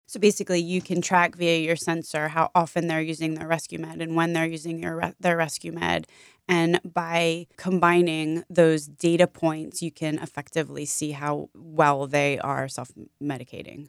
So 0.07 0.19
basically, 0.19 0.59
you 0.59 0.81
can 0.81 1.01
track 1.01 1.37
via 1.37 1.59
your 1.59 1.77
sensor 1.77 2.27
how 2.27 2.51
often 2.53 2.87
they're 2.87 2.99
using 2.99 3.35
their 3.35 3.47
rescue 3.47 3.79
med 3.79 4.01
and 4.01 4.13
when 4.13 4.33
they're 4.33 4.45
using 4.45 4.83
your, 4.83 5.13
their 5.21 5.37
rescue 5.37 5.71
med. 5.71 6.05
And 6.49 6.81
by 6.83 7.47
combining 7.55 8.43
those 8.49 8.87
data 8.87 9.25
points, 9.25 9.81
you 9.81 9.89
can 9.89 10.19
effectively 10.19 10.83
see 10.83 11.11
how 11.11 11.49
well 11.55 12.07
they 12.07 12.37
are 12.39 12.67
self 12.67 12.91
medicating. 13.23 13.87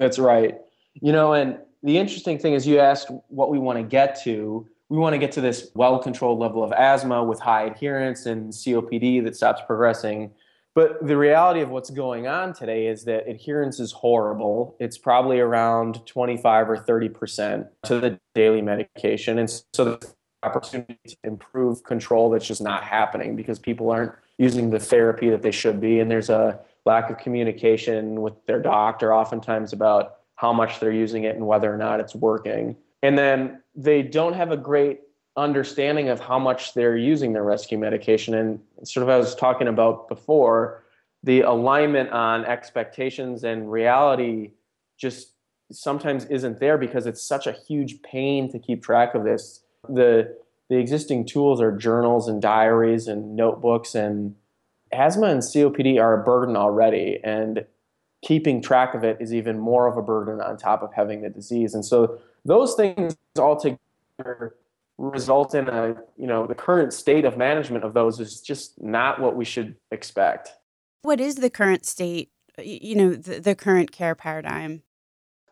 That's 0.00 0.18
right. 0.18 0.56
You 0.94 1.12
know, 1.12 1.32
and 1.32 1.58
the 1.82 1.98
interesting 1.98 2.38
thing 2.38 2.54
is 2.54 2.66
you 2.66 2.78
asked 2.78 3.10
what 3.28 3.50
we 3.50 3.58
want 3.58 3.78
to 3.78 3.82
get 3.82 4.20
to. 4.22 4.66
We 4.88 4.98
want 4.98 5.14
to 5.14 5.18
get 5.18 5.32
to 5.32 5.40
this 5.40 5.70
well 5.74 5.98
controlled 5.98 6.40
level 6.40 6.64
of 6.64 6.72
asthma 6.72 7.22
with 7.22 7.38
high 7.40 7.64
adherence 7.64 8.26
and 8.26 8.52
COPD 8.52 9.24
that 9.24 9.36
stops 9.36 9.62
progressing 9.66 10.32
but 10.74 11.04
the 11.04 11.16
reality 11.16 11.60
of 11.60 11.70
what's 11.70 11.90
going 11.90 12.28
on 12.28 12.52
today 12.52 12.86
is 12.86 13.04
that 13.04 13.28
adherence 13.28 13.80
is 13.80 13.90
horrible. 13.90 14.76
It's 14.78 14.96
probably 14.96 15.40
around 15.40 16.06
25 16.06 16.70
or 16.70 16.76
30% 16.76 17.68
to 17.86 18.00
the 18.00 18.20
daily 18.34 18.62
medication. 18.62 19.38
And 19.38 19.50
so 19.72 19.84
the 19.84 20.14
opportunity 20.44 20.96
to 21.08 21.16
improve 21.24 21.82
control 21.82 22.30
that's 22.30 22.46
just 22.46 22.62
not 22.62 22.84
happening 22.84 23.34
because 23.34 23.58
people 23.58 23.90
aren't 23.90 24.12
using 24.38 24.70
the 24.70 24.78
therapy 24.78 25.28
that 25.30 25.42
they 25.42 25.50
should 25.50 25.80
be. 25.80 25.98
And 25.98 26.10
there's 26.10 26.30
a 26.30 26.60
lack 26.86 27.10
of 27.10 27.18
communication 27.18 28.20
with 28.22 28.34
their 28.46 28.62
doctor 28.62 29.12
oftentimes 29.12 29.72
about 29.72 30.19
how 30.40 30.54
much 30.54 30.80
they're 30.80 30.90
using 30.90 31.24
it 31.24 31.36
and 31.36 31.46
whether 31.46 31.72
or 31.72 31.76
not 31.76 32.00
it's 32.00 32.14
working. 32.14 32.74
And 33.02 33.18
then 33.18 33.60
they 33.74 34.00
don't 34.00 34.32
have 34.32 34.50
a 34.50 34.56
great 34.56 35.00
understanding 35.36 36.08
of 36.08 36.18
how 36.18 36.38
much 36.38 36.72
they're 36.72 36.96
using 36.96 37.34
their 37.34 37.44
rescue 37.44 37.76
medication. 37.76 38.32
And 38.32 38.58
sort 38.84 39.02
of 39.02 39.10
I 39.10 39.18
was 39.18 39.34
talking 39.34 39.68
about 39.68 40.08
before, 40.08 40.82
the 41.22 41.42
alignment 41.42 42.08
on 42.08 42.46
expectations 42.46 43.44
and 43.44 43.70
reality 43.70 44.52
just 44.96 45.34
sometimes 45.70 46.24
isn't 46.24 46.58
there 46.58 46.78
because 46.78 47.06
it's 47.06 47.22
such 47.22 47.46
a 47.46 47.52
huge 47.52 48.00
pain 48.00 48.50
to 48.50 48.58
keep 48.58 48.82
track 48.82 49.14
of 49.14 49.24
this. 49.24 49.62
The 49.90 50.38
the 50.70 50.78
existing 50.78 51.26
tools 51.26 51.60
are 51.60 51.76
journals 51.76 52.28
and 52.28 52.40
diaries 52.40 53.08
and 53.08 53.36
notebooks 53.36 53.94
and 53.94 54.36
asthma 54.90 55.26
and 55.26 55.42
COPD 55.42 56.00
are 56.00 56.18
a 56.18 56.24
burden 56.24 56.56
already 56.56 57.20
and 57.22 57.66
keeping 58.22 58.60
track 58.60 58.94
of 58.94 59.04
it 59.04 59.16
is 59.20 59.32
even 59.32 59.58
more 59.58 59.86
of 59.86 59.96
a 59.96 60.02
burden 60.02 60.40
on 60.40 60.56
top 60.56 60.82
of 60.82 60.92
having 60.92 61.22
the 61.22 61.30
disease. 61.30 61.74
And 61.74 61.84
so 61.84 62.18
those 62.44 62.74
things 62.74 63.16
all 63.38 63.58
together 63.58 64.56
result 64.98 65.54
in 65.54 65.66
a 65.68 65.96
you 66.18 66.26
know 66.26 66.46
the 66.46 66.54
current 66.54 66.92
state 66.92 67.24
of 67.24 67.38
management 67.38 67.84
of 67.84 67.94
those 67.94 68.20
is 68.20 68.40
just 68.40 68.80
not 68.82 69.20
what 69.20 69.34
we 69.34 69.44
should 69.44 69.74
expect. 69.90 70.52
What 71.02 71.20
is 71.20 71.36
the 71.36 71.50
current 71.50 71.86
state 71.86 72.30
you 72.62 72.94
know 72.94 73.10
the, 73.14 73.40
the 73.40 73.54
current 73.54 73.92
care 73.92 74.14
paradigm? 74.14 74.82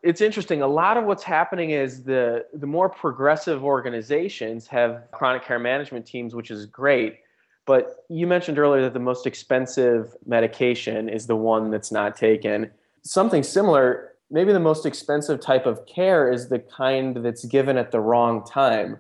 It's 0.03 0.21
interesting. 0.21 0.63
A 0.63 0.67
lot 0.67 0.97
of 0.97 1.05
what's 1.07 1.23
happening 1.23 1.71
is 1.71 2.05
the 2.05 2.45
the 2.53 2.67
more 2.67 2.91
progressive 2.91 3.65
organizations 3.65 4.67
have 4.67 5.05
chronic 5.13 5.45
care 5.45 5.59
management 5.59 6.07
teams 6.07 6.35
which 6.35 6.51
is 6.51 6.67
great 6.67 7.21
but 7.69 8.05
you 8.09 8.27
mentioned 8.27 8.59
earlier 8.59 8.83
that 8.83 8.95
the 8.95 8.99
most 8.99 9.27
expensive 9.27 10.17
medication 10.27 11.09
is 11.09 11.29
the 11.29 11.37
one 11.37 11.71
that's 11.71 11.93
not 11.93 12.17
taken 12.17 12.71
something 13.05 13.45
similar 13.45 14.15
maybe 14.31 14.53
the 14.53 14.61
most 14.61 14.85
expensive 14.85 15.41
type 15.41 15.67
of 15.67 15.87
care 15.87 16.33
is 16.33 16.49
the 16.49 16.59
kind 16.59 17.17
that's 17.25 17.45
given 17.45 17.77
at 17.79 17.93
the 17.93 18.01
wrong 18.01 18.45
time 18.45 18.99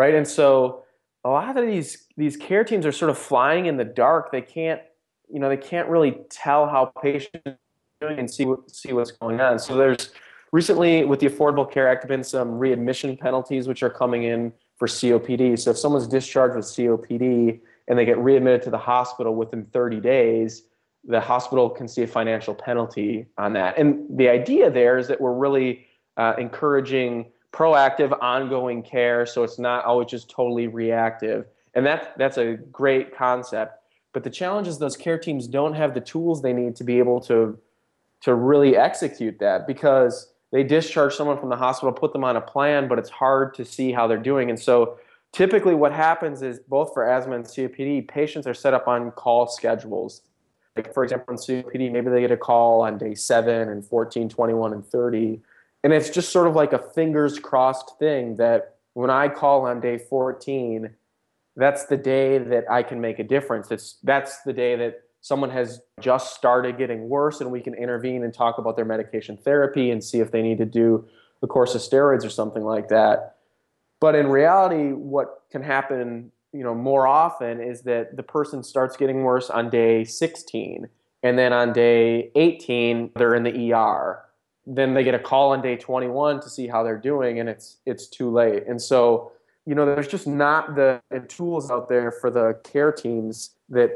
right? 0.00 0.14
And 0.14 0.26
so 0.26 0.84
a 1.24 1.28
lot 1.28 1.58
of 1.58 1.66
these 1.66 2.06
these 2.16 2.36
care 2.36 2.64
teams 2.64 2.86
are 2.86 2.92
sort 2.92 3.10
of 3.10 3.18
flying 3.18 3.66
in 3.66 3.76
the 3.76 3.84
dark. 3.84 4.32
They 4.32 4.40
can't, 4.40 4.80
you 5.30 5.38
know, 5.38 5.50
they 5.50 5.58
can't 5.58 5.88
really 5.88 6.18
tell 6.30 6.66
how 6.66 6.92
patients 7.02 7.58
doing 8.00 8.18
and 8.18 8.30
see 8.30 8.46
see 8.66 8.94
what's 8.94 9.12
going 9.12 9.40
on. 9.42 9.58
So 9.58 9.76
there's 9.76 10.12
recently 10.52 11.04
with 11.04 11.20
the 11.20 11.28
Affordable 11.28 11.70
Care 11.70 11.86
Act 11.86 12.08
been 12.08 12.24
some 12.24 12.52
readmission 12.52 13.16
penalties 13.16 13.68
which 13.68 13.82
are 13.82 13.90
coming 13.90 14.22
in 14.22 14.52
for 14.76 14.88
COPD. 14.88 15.58
So 15.58 15.72
if 15.72 15.78
someone's 15.78 16.08
discharged 16.08 16.56
with 16.56 16.64
COPD 16.64 17.60
and 17.90 17.98
they 17.98 18.04
get 18.04 18.18
readmitted 18.18 18.62
to 18.62 18.70
the 18.70 18.78
hospital 18.78 19.34
within 19.34 19.64
30 19.66 19.98
days, 19.98 20.62
the 21.04 21.20
hospital 21.20 21.68
can 21.68 21.88
see 21.88 22.04
a 22.04 22.06
financial 22.06 22.54
penalty 22.54 23.26
on 23.36 23.52
that. 23.54 23.76
And 23.76 24.06
the 24.16 24.28
idea 24.28 24.70
there 24.70 24.96
is 24.96 25.08
that 25.08 25.20
we're 25.20 25.34
really 25.34 25.86
uh, 26.16 26.34
encouraging 26.38 27.32
proactive, 27.52 28.16
ongoing 28.22 28.84
care. 28.84 29.26
So 29.26 29.42
it's 29.42 29.58
not 29.58 29.84
always 29.84 30.06
just 30.06 30.30
totally 30.30 30.68
reactive. 30.68 31.46
And 31.74 31.84
that, 31.84 32.16
that's 32.16 32.38
a 32.38 32.54
great 32.54 33.12
concept. 33.12 33.82
But 34.12 34.22
the 34.22 34.30
challenge 34.30 34.68
is 34.68 34.78
those 34.78 34.96
care 34.96 35.18
teams 35.18 35.48
don't 35.48 35.74
have 35.74 35.92
the 35.92 36.00
tools 36.00 36.42
they 36.42 36.52
need 36.52 36.76
to 36.76 36.84
be 36.84 37.00
able 37.00 37.20
to, 37.22 37.58
to 38.20 38.34
really 38.36 38.76
execute 38.76 39.40
that 39.40 39.66
because 39.66 40.32
they 40.52 40.62
discharge 40.62 41.16
someone 41.16 41.40
from 41.40 41.48
the 41.48 41.56
hospital, 41.56 41.92
put 41.92 42.12
them 42.12 42.22
on 42.22 42.36
a 42.36 42.40
plan, 42.40 42.86
but 42.86 43.00
it's 43.00 43.10
hard 43.10 43.52
to 43.54 43.64
see 43.64 43.90
how 43.90 44.06
they're 44.06 44.16
doing. 44.16 44.48
And 44.48 44.58
so 44.58 44.98
typically 45.32 45.74
what 45.74 45.92
happens 45.92 46.42
is 46.42 46.60
both 46.60 46.92
for 46.92 47.08
asthma 47.08 47.36
and 47.36 47.44
COPD, 47.44 48.08
patients 48.08 48.46
are 48.46 48.54
set 48.54 48.74
up 48.74 48.88
on 48.88 49.10
call 49.12 49.46
schedules. 49.46 50.22
Like 50.76 50.94
for 50.94 51.02
example, 51.02 51.34
in 51.34 51.38
COPD, 51.38 51.90
maybe 51.90 52.10
they 52.10 52.20
get 52.20 52.30
a 52.30 52.36
call 52.36 52.82
on 52.82 52.98
day 52.98 53.14
7 53.14 53.68
and 53.68 53.84
14, 53.84 54.28
21, 54.28 54.72
and 54.72 54.86
30 54.86 55.40
and 55.82 55.92
it's 55.92 56.10
just 56.10 56.30
sort 56.30 56.46
of 56.46 56.54
like 56.54 56.72
a 56.72 56.78
fingers 56.78 57.38
crossed 57.38 57.98
thing 57.98 58.36
that 58.36 58.76
when 58.94 59.10
I 59.10 59.28
call 59.28 59.66
on 59.66 59.80
day 59.80 59.98
14, 59.98 60.90
that's 61.56 61.86
the 61.86 61.96
day 61.96 62.38
that 62.38 62.70
I 62.70 62.82
can 62.82 63.00
make 63.00 63.18
a 63.18 63.24
difference. 63.24 63.70
It's 63.70 63.96
that's 64.02 64.42
the 64.42 64.52
day 64.52 64.76
that 64.76 65.02
someone 65.22 65.50
has 65.50 65.80
just 66.00 66.34
started 66.34 66.78
getting 66.78 67.08
worse 67.08 67.40
and 67.40 67.50
we 67.50 67.60
can 67.60 67.74
intervene 67.74 68.24
and 68.24 68.32
talk 68.32 68.58
about 68.58 68.76
their 68.76 68.84
medication 68.84 69.36
therapy 69.36 69.90
and 69.90 70.02
see 70.02 70.20
if 70.20 70.30
they 70.30 70.42
need 70.42 70.58
to 70.58 70.64
do 70.64 71.06
a 71.42 71.46
course 71.46 71.74
of 71.74 71.80
steroids 71.80 72.24
or 72.24 72.30
something 72.30 72.64
like 72.64 72.88
that. 72.88 73.36
But 74.00 74.14
in 74.14 74.28
reality, 74.28 74.92
what 74.92 75.42
can 75.50 75.62
happen, 75.62 76.32
you 76.52 76.62
know, 76.64 76.74
more 76.74 77.06
often 77.06 77.60
is 77.60 77.82
that 77.82 78.16
the 78.16 78.22
person 78.22 78.62
starts 78.62 78.96
getting 78.96 79.22
worse 79.22 79.50
on 79.50 79.70
day 79.70 80.04
16 80.04 80.88
and 81.22 81.38
then 81.38 81.52
on 81.52 81.72
day 81.72 82.30
18 82.34 83.10
they're 83.14 83.34
in 83.34 83.42
the 83.42 83.72
ER 83.72 84.24
then 84.66 84.94
they 84.94 85.04
get 85.04 85.14
a 85.14 85.18
call 85.18 85.52
on 85.52 85.62
day 85.62 85.76
21 85.76 86.40
to 86.40 86.48
see 86.48 86.66
how 86.66 86.82
they're 86.82 86.98
doing 86.98 87.40
and 87.40 87.48
it's 87.48 87.78
it's 87.86 88.06
too 88.06 88.30
late. 88.30 88.64
And 88.66 88.80
so 88.80 89.32
you 89.66 89.74
know 89.74 89.84
there's 89.84 90.08
just 90.08 90.26
not 90.26 90.74
the 90.74 91.00
tools 91.28 91.70
out 91.70 91.88
there 91.88 92.12
for 92.12 92.30
the 92.30 92.58
care 92.64 92.92
teams 92.92 93.50
that 93.68 93.90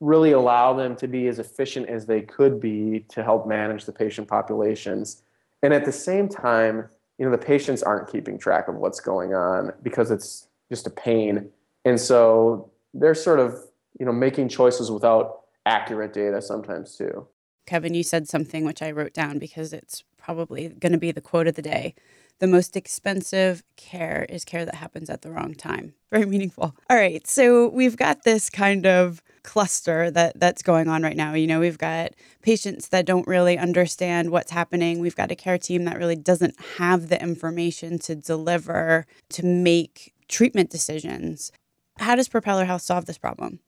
really 0.00 0.32
allow 0.32 0.72
them 0.72 0.96
to 0.96 1.06
be 1.06 1.28
as 1.28 1.38
efficient 1.38 1.88
as 1.88 2.06
they 2.06 2.22
could 2.22 2.60
be 2.60 3.04
to 3.10 3.22
help 3.22 3.46
manage 3.46 3.84
the 3.84 3.92
patient 3.92 4.28
populations. 4.28 5.22
And 5.62 5.74
at 5.74 5.84
the 5.84 5.92
same 5.92 6.28
time 6.28 6.88
you 7.20 7.24
know 7.24 7.30
the 7.30 7.38
patients 7.38 7.84
aren't 7.84 8.10
keeping 8.10 8.38
track 8.38 8.66
of 8.66 8.74
what's 8.74 8.98
going 8.98 9.34
on 9.34 9.72
because 9.82 10.10
it's 10.10 10.48
just 10.68 10.88
a 10.88 10.90
pain 10.90 11.48
and 11.84 12.00
so 12.00 12.68
they're 12.94 13.14
sort 13.14 13.38
of 13.38 13.54
you 14.00 14.06
know 14.06 14.12
making 14.12 14.48
choices 14.48 14.90
without 14.90 15.42
accurate 15.66 16.12
data 16.12 16.42
sometimes 16.42 16.96
too 16.96 17.28
Kevin, 17.66 17.94
you 17.94 18.02
said 18.02 18.26
something 18.26 18.64
which 18.64 18.82
I 18.82 18.90
wrote 18.90 19.12
down 19.12 19.38
because 19.38 19.72
it's 19.72 20.02
probably 20.16 20.70
going 20.70 20.90
to 20.90 20.98
be 20.98 21.12
the 21.12 21.20
quote 21.20 21.46
of 21.46 21.54
the 21.54 21.62
day. 21.62 21.94
The 22.40 22.46
most 22.46 22.74
expensive 22.74 23.62
care 23.76 24.26
is 24.28 24.44
care 24.44 24.64
that 24.64 24.74
happens 24.74 25.10
at 25.10 25.22
the 25.22 25.30
wrong 25.30 25.54
time. 25.54 25.94
Very 26.10 26.24
meaningful. 26.26 26.74
All 26.88 26.96
right, 26.96 27.26
so 27.26 27.68
we've 27.68 27.96
got 27.96 28.24
this 28.24 28.48
kind 28.48 28.86
of 28.86 29.22
cluster 29.42 30.10
that 30.10 30.38
that's 30.40 30.62
going 30.62 30.88
on 30.88 31.02
right 31.02 31.16
now. 31.16 31.34
You 31.34 31.46
know, 31.46 31.60
we've 31.60 31.78
got 31.78 32.12
patients 32.42 32.88
that 32.88 33.06
don't 33.06 33.26
really 33.26 33.58
understand 33.58 34.30
what's 34.30 34.50
happening. 34.50 35.00
We've 35.00 35.16
got 35.16 35.30
a 35.30 35.36
care 35.36 35.58
team 35.58 35.84
that 35.84 35.98
really 35.98 36.16
doesn't 36.16 36.58
have 36.78 37.08
the 37.08 37.20
information 37.22 37.98
to 38.00 38.16
deliver 38.16 39.06
to 39.30 39.44
make 39.44 40.14
treatment 40.28 40.70
decisions. 40.70 41.52
How 41.98 42.14
does 42.14 42.28
Propeller 42.28 42.64
Health 42.64 42.82
solve 42.82 43.04
this 43.04 43.18
problem? 43.18 43.60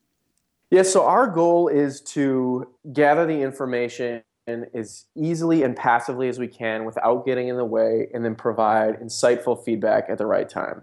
Yeah, 0.71 0.81
so 0.81 1.05
our 1.05 1.27
goal 1.27 1.67
is 1.67 2.01
to 2.01 2.67
gather 2.91 3.27
the 3.27 3.41
information 3.41 4.23
as 4.47 5.05
easily 5.15 5.63
and 5.63 5.75
passively 5.75 6.27
as 6.27 6.39
we 6.39 6.47
can 6.47 6.85
without 6.85 7.25
getting 7.25 7.47
in 7.47 7.57
the 7.57 7.65
way 7.65 8.09
and 8.13 8.25
then 8.25 8.35
provide 8.35 8.99
insightful 8.99 9.63
feedback 9.63 10.05
at 10.09 10.17
the 10.17 10.25
right 10.25 10.49
time. 10.49 10.81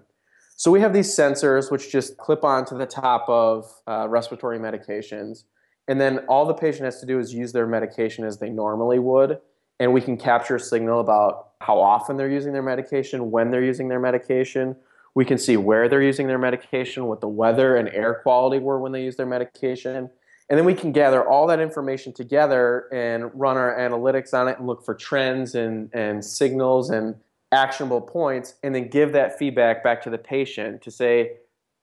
So 0.56 0.70
we 0.70 0.80
have 0.80 0.92
these 0.92 1.08
sensors 1.08 1.70
which 1.70 1.90
just 1.90 2.16
clip 2.16 2.44
onto 2.44 2.76
the 2.76 2.86
top 2.86 3.24
of 3.28 3.70
uh, 3.86 4.06
respiratory 4.08 4.58
medications 4.58 5.44
And 5.88 6.00
then 6.00 6.18
all 6.28 6.46
the 6.46 6.54
patient 6.54 6.84
has 6.84 7.00
to 7.00 7.06
do 7.06 7.18
is 7.18 7.34
use 7.34 7.52
their 7.52 7.66
medication 7.66 8.24
as 8.24 8.38
they 8.38 8.48
normally 8.48 8.98
would. 8.98 9.40
And 9.80 9.92
we 9.92 10.00
can 10.00 10.16
capture 10.16 10.56
a 10.56 10.60
signal 10.60 11.00
about 11.00 11.52
how 11.60 11.80
often 11.80 12.16
they're 12.16 12.30
using 12.30 12.52
their 12.52 12.62
medication, 12.62 13.30
when 13.30 13.50
they're 13.50 13.64
using 13.64 13.88
their 13.88 13.98
medication. 13.98 14.76
We 15.14 15.24
can 15.24 15.38
see 15.38 15.56
where 15.56 15.88
they're 15.88 16.02
using 16.02 16.28
their 16.28 16.38
medication, 16.38 17.06
what 17.06 17.20
the 17.20 17.28
weather 17.28 17.76
and 17.76 17.88
air 17.88 18.20
quality 18.22 18.60
were 18.60 18.78
when 18.78 18.92
they 18.92 19.02
use 19.02 19.16
their 19.16 19.26
medication. 19.26 20.10
And 20.50 20.58
then 20.58 20.66
we 20.66 20.74
can 20.74 20.90
gather 20.90 21.26
all 21.26 21.46
that 21.46 21.60
information 21.60 22.12
together 22.12 22.88
and 22.92 23.30
run 23.34 23.56
our 23.56 23.78
analytics 23.78 24.34
on 24.34 24.48
it 24.48 24.58
and 24.58 24.66
look 24.66 24.84
for 24.84 24.94
trends 24.94 25.54
and, 25.54 25.88
and 25.94 26.24
signals 26.24 26.90
and 26.90 27.14
actionable 27.52 28.00
points, 28.00 28.54
and 28.62 28.74
then 28.74 28.88
give 28.88 29.12
that 29.12 29.38
feedback 29.38 29.82
back 29.82 30.02
to 30.02 30.10
the 30.10 30.18
patient 30.18 30.82
to 30.82 30.90
say, 30.90 31.36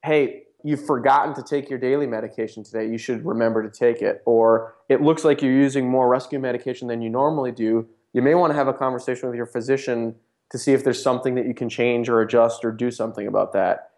hey, 0.04 0.44
you've 0.64 0.86
forgotten 0.86 1.34
to 1.34 1.42
take 1.42 1.70
your 1.70 1.80
daily 1.80 2.08
medication 2.08 2.64
today, 2.64 2.86
you 2.88 2.98
should 2.98 3.26
remember 3.26 3.64
to 3.64 3.70
take 3.70 4.02
it. 4.02 4.22
Or 4.26 4.76
it 4.90 5.02
looks 5.02 5.24
like 5.24 5.42
you're 5.42 5.52
using 5.52 5.90
more 5.90 6.08
rescue 6.08 6.40
medication 6.40 6.88
than 6.88 7.02
you 7.02 7.10
normally 7.10 7.52
do. 7.52 7.88
You 8.14 8.22
may 8.22 8.36
want 8.36 8.52
to 8.52 8.56
have 8.56 8.68
a 8.68 8.74
conversation 8.74 9.30
with 9.30 9.38
your 9.38 9.46
physician 9.46 10.16
to 10.50 10.58
see 10.58 10.74
if 10.74 10.84
there's 10.84 11.02
something 11.02 11.36
that 11.36 11.46
you 11.46 11.54
can 11.54 11.70
change 11.70 12.10
or 12.10 12.22
adjust 12.22 12.66
or 12.66 12.72
do 12.72 12.92
something 12.92 13.28
about 13.28 13.54
that. 13.54 13.92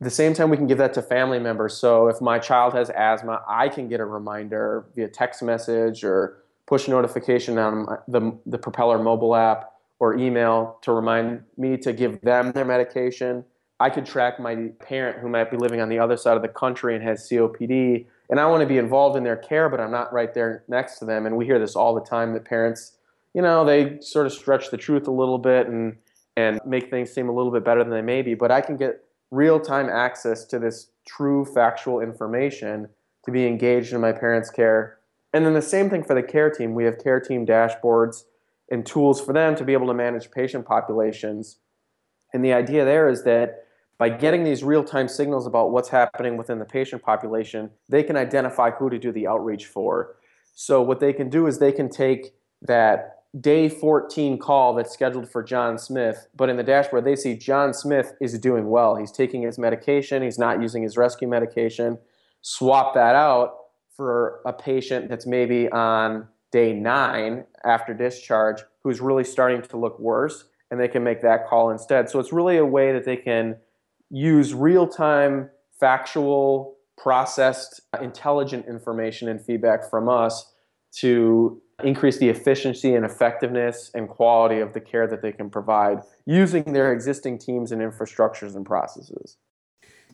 The 0.00 0.10
same 0.10 0.34
time, 0.34 0.50
we 0.50 0.56
can 0.56 0.66
give 0.66 0.78
that 0.78 0.92
to 0.94 1.02
family 1.02 1.38
members. 1.38 1.74
So 1.74 2.08
if 2.08 2.20
my 2.20 2.38
child 2.38 2.74
has 2.74 2.90
asthma, 2.90 3.42
I 3.48 3.68
can 3.68 3.88
get 3.88 4.00
a 4.00 4.04
reminder 4.04 4.86
via 4.94 5.08
text 5.08 5.42
message 5.42 6.04
or 6.04 6.42
push 6.66 6.88
notification 6.88 7.58
on 7.58 7.86
the, 8.08 8.36
the 8.46 8.58
Propeller 8.58 8.98
mobile 8.98 9.34
app 9.34 9.72
or 10.00 10.16
email 10.16 10.78
to 10.82 10.92
remind 10.92 11.44
me 11.56 11.76
to 11.78 11.92
give 11.92 12.20
them 12.22 12.52
their 12.52 12.64
medication 12.64 13.44
I 13.80 13.90
could 13.90 14.06
track 14.06 14.38
my 14.38 14.54
parent 14.80 15.18
who 15.18 15.28
might 15.28 15.50
be 15.50 15.56
living 15.56 15.80
on 15.80 15.88
the 15.88 15.98
other 15.98 16.16
side 16.16 16.36
of 16.36 16.42
the 16.42 16.48
country 16.48 16.94
and 16.94 17.02
has 17.02 17.28
COPD, 17.28 18.06
and 18.30 18.40
I 18.40 18.46
want 18.46 18.62
to 18.62 18.66
be 18.66 18.78
involved 18.78 19.16
in 19.16 19.24
their 19.24 19.36
care, 19.36 19.68
but 19.68 19.80
I'm 19.80 19.90
not 19.90 20.12
right 20.12 20.32
there 20.32 20.64
next 20.68 20.98
to 21.00 21.04
them. 21.04 21.26
And 21.26 21.36
we 21.36 21.44
hear 21.44 21.58
this 21.58 21.74
all 21.74 21.94
the 21.94 22.00
time 22.00 22.32
that 22.34 22.44
parents, 22.44 22.92
you 23.34 23.42
know, 23.42 23.64
they 23.64 24.00
sort 24.00 24.26
of 24.26 24.32
stretch 24.32 24.70
the 24.70 24.76
truth 24.76 25.06
a 25.08 25.10
little 25.12 25.38
bit 25.38 25.66
and 25.66 25.96
and 26.36 26.60
make 26.66 26.90
things 26.90 27.12
seem 27.12 27.28
a 27.28 27.32
little 27.32 27.52
bit 27.52 27.64
better 27.64 27.84
than 27.84 27.92
they 27.92 28.02
may 28.02 28.22
be. 28.22 28.34
But 28.34 28.50
I 28.50 28.60
can 28.60 28.76
get 28.76 29.04
real 29.30 29.60
time 29.60 29.88
access 29.88 30.44
to 30.46 30.58
this 30.58 30.88
true 31.06 31.44
factual 31.44 32.00
information 32.00 32.88
to 33.24 33.30
be 33.30 33.46
engaged 33.46 33.92
in 33.92 34.00
my 34.00 34.12
parents' 34.12 34.50
care. 34.50 34.98
And 35.32 35.44
then 35.44 35.54
the 35.54 35.62
same 35.62 35.90
thing 35.90 36.04
for 36.04 36.14
the 36.14 36.22
care 36.22 36.50
team. 36.50 36.74
We 36.74 36.84
have 36.84 37.02
care 37.02 37.20
team 37.20 37.46
dashboards 37.46 38.24
and 38.70 38.86
tools 38.86 39.20
for 39.20 39.32
them 39.32 39.56
to 39.56 39.64
be 39.64 39.72
able 39.72 39.86
to 39.88 39.94
manage 39.94 40.30
patient 40.30 40.66
populations. 40.66 41.58
And 42.32 42.44
the 42.44 42.52
idea 42.52 42.84
there 42.84 43.08
is 43.08 43.24
that 43.24 43.64
by 43.98 44.08
getting 44.08 44.44
these 44.44 44.64
real 44.64 44.84
time 44.84 45.08
signals 45.08 45.46
about 45.46 45.70
what's 45.70 45.88
happening 45.88 46.36
within 46.36 46.58
the 46.58 46.64
patient 46.64 47.02
population, 47.02 47.70
they 47.88 48.02
can 48.02 48.16
identify 48.16 48.70
who 48.70 48.90
to 48.90 48.98
do 48.98 49.12
the 49.12 49.26
outreach 49.26 49.66
for. 49.66 50.16
So, 50.54 50.82
what 50.82 51.00
they 51.00 51.12
can 51.12 51.30
do 51.30 51.46
is 51.46 51.58
they 51.58 51.72
can 51.72 51.88
take 51.88 52.34
that 52.62 53.13
day 53.40 53.68
14 53.68 54.38
call 54.38 54.74
that's 54.74 54.92
scheduled 54.92 55.28
for 55.28 55.42
John 55.42 55.78
Smith, 55.78 56.28
but 56.36 56.48
in 56.48 56.56
the 56.56 56.62
dashboard, 56.62 57.04
they 57.04 57.16
see 57.16 57.36
John 57.36 57.74
Smith 57.74 58.12
is 58.20 58.38
doing 58.38 58.68
well. 58.70 58.96
He's 58.96 59.10
taking 59.10 59.42
his 59.42 59.58
medication, 59.58 60.22
he's 60.22 60.38
not 60.38 60.62
using 60.62 60.82
his 60.82 60.96
rescue 60.96 61.28
medication. 61.28 61.98
Swap 62.42 62.94
that 62.94 63.16
out 63.16 63.56
for 63.96 64.40
a 64.44 64.52
patient 64.52 65.08
that's 65.08 65.26
maybe 65.26 65.68
on 65.70 66.28
day 66.52 66.72
nine 66.72 67.44
after 67.64 67.94
discharge 67.94 68.62
who's 68.82 69.00
really 69.00 69.24
starting 69.24 69.62
to 69.62 69.76
look 69.76 69.98
worse, 69.98 70.44
and 70.70 70.78
they 70.78 70.88
can 70.88 71.02
make 71.02 71.22
that 71.22 71.46
call 71.48 71.70
instead. 71.70 72.08
So, 72.10 72.20
it's 72.20 72.32
really 72.32 72.56
a 72.56 72.66
way 72.66 72.92
that 72.92 73.04
they 73.04 73.16
can 73.16 73.56
use 74.10 74.54
real 74.54 74.86
time, 74.86 75.50
factual, 75.80 76.76
processed, 76.96 77.80
intelligent 78.00 78.66
information 78.66 79.28
and 79.28 79.44
feedback 79.44 79.90
from 79.90 80.08
us 80.08 80.52
to 80.98 81.60
increase 81.82 82.18
the 82.18 82.28
efficiency 82.28 82.94
and 82.94 83.04
effectiveness 83.04 83.90
and 83.94 84.08
quality 84.08 84.60
of 84.60 84.72
the 84.72 84.80
care 84.80 85.06
that 85.06 85.22
they 85.22 85.32
can 85.32 85.50
provide 85.50 85.98
using 86.26 86.72
their 86.72 86.92
existing 86.92 87.38
teams 87.38 87.72
and 87.72 87.82
infrastructures 87.82 88.54
and 88.54 88.64
processes. 88.64 89.36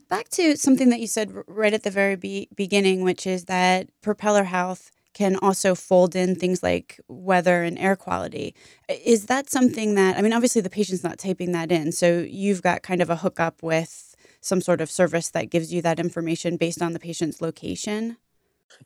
Back 0.08 0.28
to 0.30 0.56
something 0.56 0.88
that 0.88 1.00
you 1.00 1.06
said 1.06 1.32
right 1.46 1.72
at 1.72 1.82
the 1.82 1.90
very 1.90 2.16
be- 2.16 2.48
beginning, 2.56 3.02
which 3.02 3.26
is 3.26 3.44
that 3.44 3.88
Propeller 4.00 4.44
Health 4.44 4.90
can 5.12 5.37
also 5.37 5.74
fold 5.74 6.16
in 6.16 6.34
things 6.34 6.62
like 6.62 7.00
weather 7.08 7.62
and 7.62 7.78
air 7.78 7.96
quality. 7.96 8.54
Is 8.88 9.26
that 9.26 9.50
something 9.50 9.96
that, 9.96 10.16
I 10.16 10.22
mean, 10.22 10.32
obviously 10.32 10.62
the 10.62 10.70
patient's 10.70 11.04
not 11.04 11.18
typing 11.18 11.52
that 11.52 11.70
in. 11.70 11.92
So 11.92 12.20
you've 12.20 12.62
got 12.62 12.82
kind 12.82 13.02
of 13.02 13.11
a 13.11 13.16
hookup 13.16 13.62
with 13.62 14.16
some 14.40 14.61
sort 14.61 14.80
of 14.80 14.90
service 14.90 15.28
that 15.30 15.50
gives 15.50 15.72
you 15.72 15.82
that 15.82 16.00
information 16.00 16.56
based 16.56 16.82
on 16.82 16.92
the 16.92 16.98
patient's 16.98 17.40
location? 17.40 18.16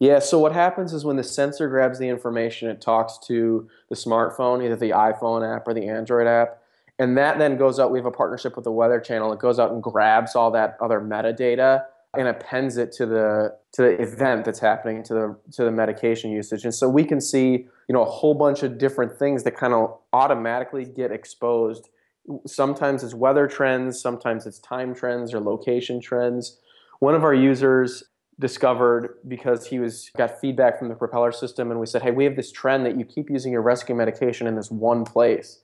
Yeah, 0.00 0.18
so 0.18 0.38
what 0.38 0.52
happens 0.52 0.92
is 0.92 1.04
when 1.04 1.16
the 1.16 1.24
sensor 1.24 1.68
grabs 1.68 1.98
the 1.98 2.08
information, 2.08 2.68
it 2.68 2.80
talks 2.80 3.18
to 3.26 3.68
the 3.88 3.94
smartphone, 3.94 4.64
either 4.64 4.76
the 4.76 4.90
iPhone 4.90 5.56
app 5.56 5.68
or 5.68 5.74
the 5.74 5.88
Android 5.88 6.26
app. 6.26 6.60
And 6.98 7.16
that 7.18 7.38
then 7.38 7.56
goes 7.56 7.78
out. 7.78 7.90
We 7.90 7.98
have 7.98 8.06
a 8.06 8.10
partnership 8.10 8.56
with 8.56 8.64
the 8.64 8.72
Weather 8.72 9.00
Channel. 9.00 9.32
It 9.32 9.38
goes 9.38 9.58
out 9.58 9.72
and 9.72 9.82
grabs 9.82 10.36
all 10.36 10.50
that 10.52 10.76
other 10.80 11.00
metadata 11.00 11.84
and 12.16 12.28
appends 12.28 12.76
it 12.76 12.92
to 12.92 13.06
the 13.06 13.56
to 13.72 13.82
the 13.82 14.00
event 14.00 14.44
that's 14.44 14.60
happening 14.60 15.02
to 15.02 15.14
the 15.14 15.36
to 15.52 15.64
the 15.64 15.70
medication 15.70 16.30
usage 16.30 16.64
and 16.64 16.74
so 16.74 16.88
we 16.88 17.04
can 17.04 17.20
see 17.20 17.66
you 17.88 17.92
know 17.92 18.02
a 18.02 18.10
whole 18.10 18.34
bunch 18.34 18.62
of 18.62 18.78
different 18.78 19.18
things 19.18 19.42
that 19.42 19.56
kind 19.56 19.72
of 19.72 19.98
automatically 20.12 20.84
get 20.84 21.10
exposed 21.10 21.88
sometimes 22.46 23.02
it's 23.02 23.14
weather 23.14 23.46
trends 23.46 24.00
sometimes 24.00 24.46
it's 24.46 24.58
time 24.60 24.94
trends 24.94 25.34
or 25.34 25.40
location 25.40 26.00
trends 26.00 26.58
one 27.00 27.14
of 27.14 27.24
our 27.24 27.34
users 27.34 28.04
discovered 28.40 29.16
because 29.28 29.66
he 29.66 29.78
was 29.78 30.10
got 30.16 30.40
feedback 30.40 30.78
from 30.78 30.88
the 30.88 30.94
propeller 30.94 31.30
system 31.30 31.70
and 31.70 31.78
we 31.78 31.86
said 31.86 32.02
hey 32.02 32.10
we 32.10 32.24
have 32.24 32.34
this 32.34 32.50
trend 32.50 32.84
that 32.84 32.98
you 32.98 33.04
keep 33.04 33.30
using 33.30 33.52
your 33.52 33.62
rescue 33.62 33.94
medication 33.94 34.46
in 34.48 34.56
this 34.56 34.72
one 34.72 35.04
place 35.04 35.60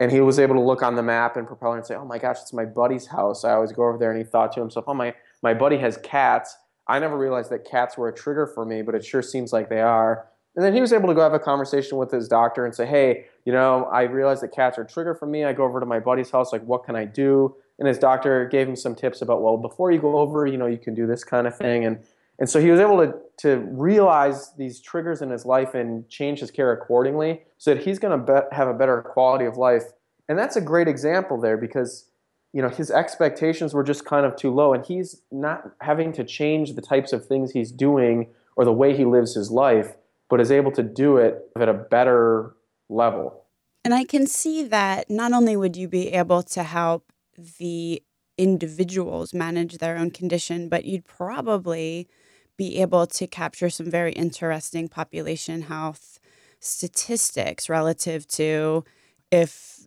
and 0.00 0.10
he 0.10 0.20
was 0.20 0.38
able 0.38 0.54
to 0.54 0.60
look 0.60 0.82
on 0.82 0.94
the 0.94 1.02
map 1.02 1.36
and 1.36 1.46
propeller 1.46 1.76
and 1.76 1.84
say 1.84 1.94
oh 1.94 2.06
my 2.06 2.16
gosh 2.16 2.38
it's 2.40 2.54
my 2.54 2.64
buddy's 2.64 3.06
house 3.08 3.44
i 3.44 3.52
always 3.52 3.70
go 3.70 3.86
over 3.86 3.98
there 3.98 4.10
and 4.10 4.18
he 4.18 4.24
thought 4.24 4.50
to 4.50 4.60
himself 4.60 4.86
oh 4.88 4.94
my 4.94 5.14
my 5.42 5.54
buddy 5.54 5.78
has 5.78 5.96
cats. 5.98 6.56
I 6.88 6.98
never 6.98 7.16
realized 7.16 7.50
that 7.50 7.64
cats 7.64 7.96
were 7.96 8.08
a 8.08 8.14
trigger 8.14 8.46
for 8.46 8.64
me, 8.64 8.82
but 8.82 8.94
it 8.94 9.04
sure 9.04 9.22
seems 9.22 9.52
like 9.52 9.68
they 9.68 9.80
are. 9.80 10.28
And 10.54 10.64
then 10.64 10.72
he 10.72 10.80
was 10.80 10.92
able 10.92 11.08
to 11.08 11.14
go 11.14 11.20
have 11.20 11.34
a 11.34 11.38
conversation 11.38 11.98
with 11.98 12.10
his 12.10 12.28
doctor 12.28 12.64
and 12.64 12.74
say, 12.74 12.86
hey, 12.86 13.26
you 13.44 13.52
know, 13.52 13.84
I 13.92 14.02
realized 14.02 14.42
that 14.42 14.52
cats 14.52 14.78
are 14.78 14.82
a 14.82 14.86
trigger 14.86 15.14
for 15.14 15.26
me. 15.26 15.44
I 15.44 15.52
go 15.52 15.64
over 15.64 15.80
to 15.80 15.86
my 15.86 16.00
buddy's 16.00 16.30
house, 16.30 16.52
like, 16.52 16.64
what 16.64 16.84
can 16.84 16.96
I 16.96 17.04
do? 17.04 17.54
And 17.78 17.86
his 17.86 17.98
doctor 17.98 18.46
gave 18.46 18.68
him 18.68 18.76
some 18.76 18.94
tips 18.94 19.20
about, 19.20 19.42
well, 19.42 19.58
before 19.58 19.90
you 19.92 19.98
go 19.98 20.18
over, 20.18 20.46
you 20.46 20.56
know, 20.56 20.66
you 20.66 20.78
can 20.78 20.94
do 20.94 21.06
this 21.06 21.24
kind 21.24 21.46
of 21.46 21.56
thing. 21.56 21.84
And 21.84 21.98
and 22.38 22.50
so 22.50 22.60
he 22.60 22.70
was 22.70 22.80
able 22.80 22.98
to, 22.98 23.14
to 23.38 23.66
realize 23.70 24.52
these 24.58 24.80
triggers 24.80 25.22
in 25.22 25.30
his 25.30 25.46
life 25.46 25.74
and 25.74 26.06
change 26.08 26.40
his 26.40 26.50
care 26.50 26.72
accordingly 26.72 27.42
so 27.56 27.74
that 27.74 27.82
he's 27.82 27.98
going 27.98 28.18
to 28.18 28.32
be- 28.32 28.54
have 28.54 28.68
a 28.68 28.74
better 28.74 29.00
quality 29.00 29.46
of 29.46 29.56
life. 29.56 29.84
And 30.28 30.38
that's 30.38 30.56
a 30.56 30.60
great 30.60 30.88
example 30.88 31.40
there 31.40 31.56
because 31.56 32.10
you 32.52 32.62
know 32.62 32.68
his 32.68 32.90
expectations 32.90 33.74
were 33.74 33.84
just 33.84 34.04
kind 34.04 34.24
of 34.24 34.34
too 34.34 34.52
low 34.52 34.72
and 34.72 34.84
he's 34.84 35.20
not 35.30 35.72
having 35.80 36.12
to 36.12 36.24
change 36.24 36.74
the 36.74 36.80
types 36.80 37.12
of 37.12 37.26
things 37.26 37.52
he's 37.52 37.70
doing 37.70 38.28
or 38.56 38.64
the 38.64 38.72
way 38.72 38.96
he 38.96 39.04
lives 39.04 39.34
his 39.34 39.50
life 39.50 39.94
but 40.30 40.40
is 40.40 40.50
able 40.50 40.72
to 40.72 40.82
do 40.82 41.18
it 41.18 41.50
at 41.60 41.68
a 41.68 41.74
better 41.74 42.54
level 42.88 43.44
and 43.84 43.92
i 43.92 44.04
can 44.04 44.26
see 44.26 44.62
that 44.62 45.10
not 45.10 45.32
only 45.32 45.54
would 45.54 45.76
you 45.76 45.86
be 45.86 46.08
able 46.12 46.42
to 46.42 46.62
help 46.62 47.12
the 47.58 48.02
individuals 48.38 49.32
manage 49.32 49.78
their 49.78 49.96
own 49.96 50.10
condition 50.10 50.68
but 50.68 50.84
you'd 50.84 51.04
probably 51.04 52.08
be 52.56 52.80
able 52.80 53.06
to 53.06 53.26
capture 53.26 53.70
some 53.70 53.90
very 53.90 54.12
interesting 54.12 54.88
population 54.88 55.62
health 55.62 56.18
statistics 56.60 57.68
relative 57.68 58.26
to 58.26 58.84
if 59.30 59.86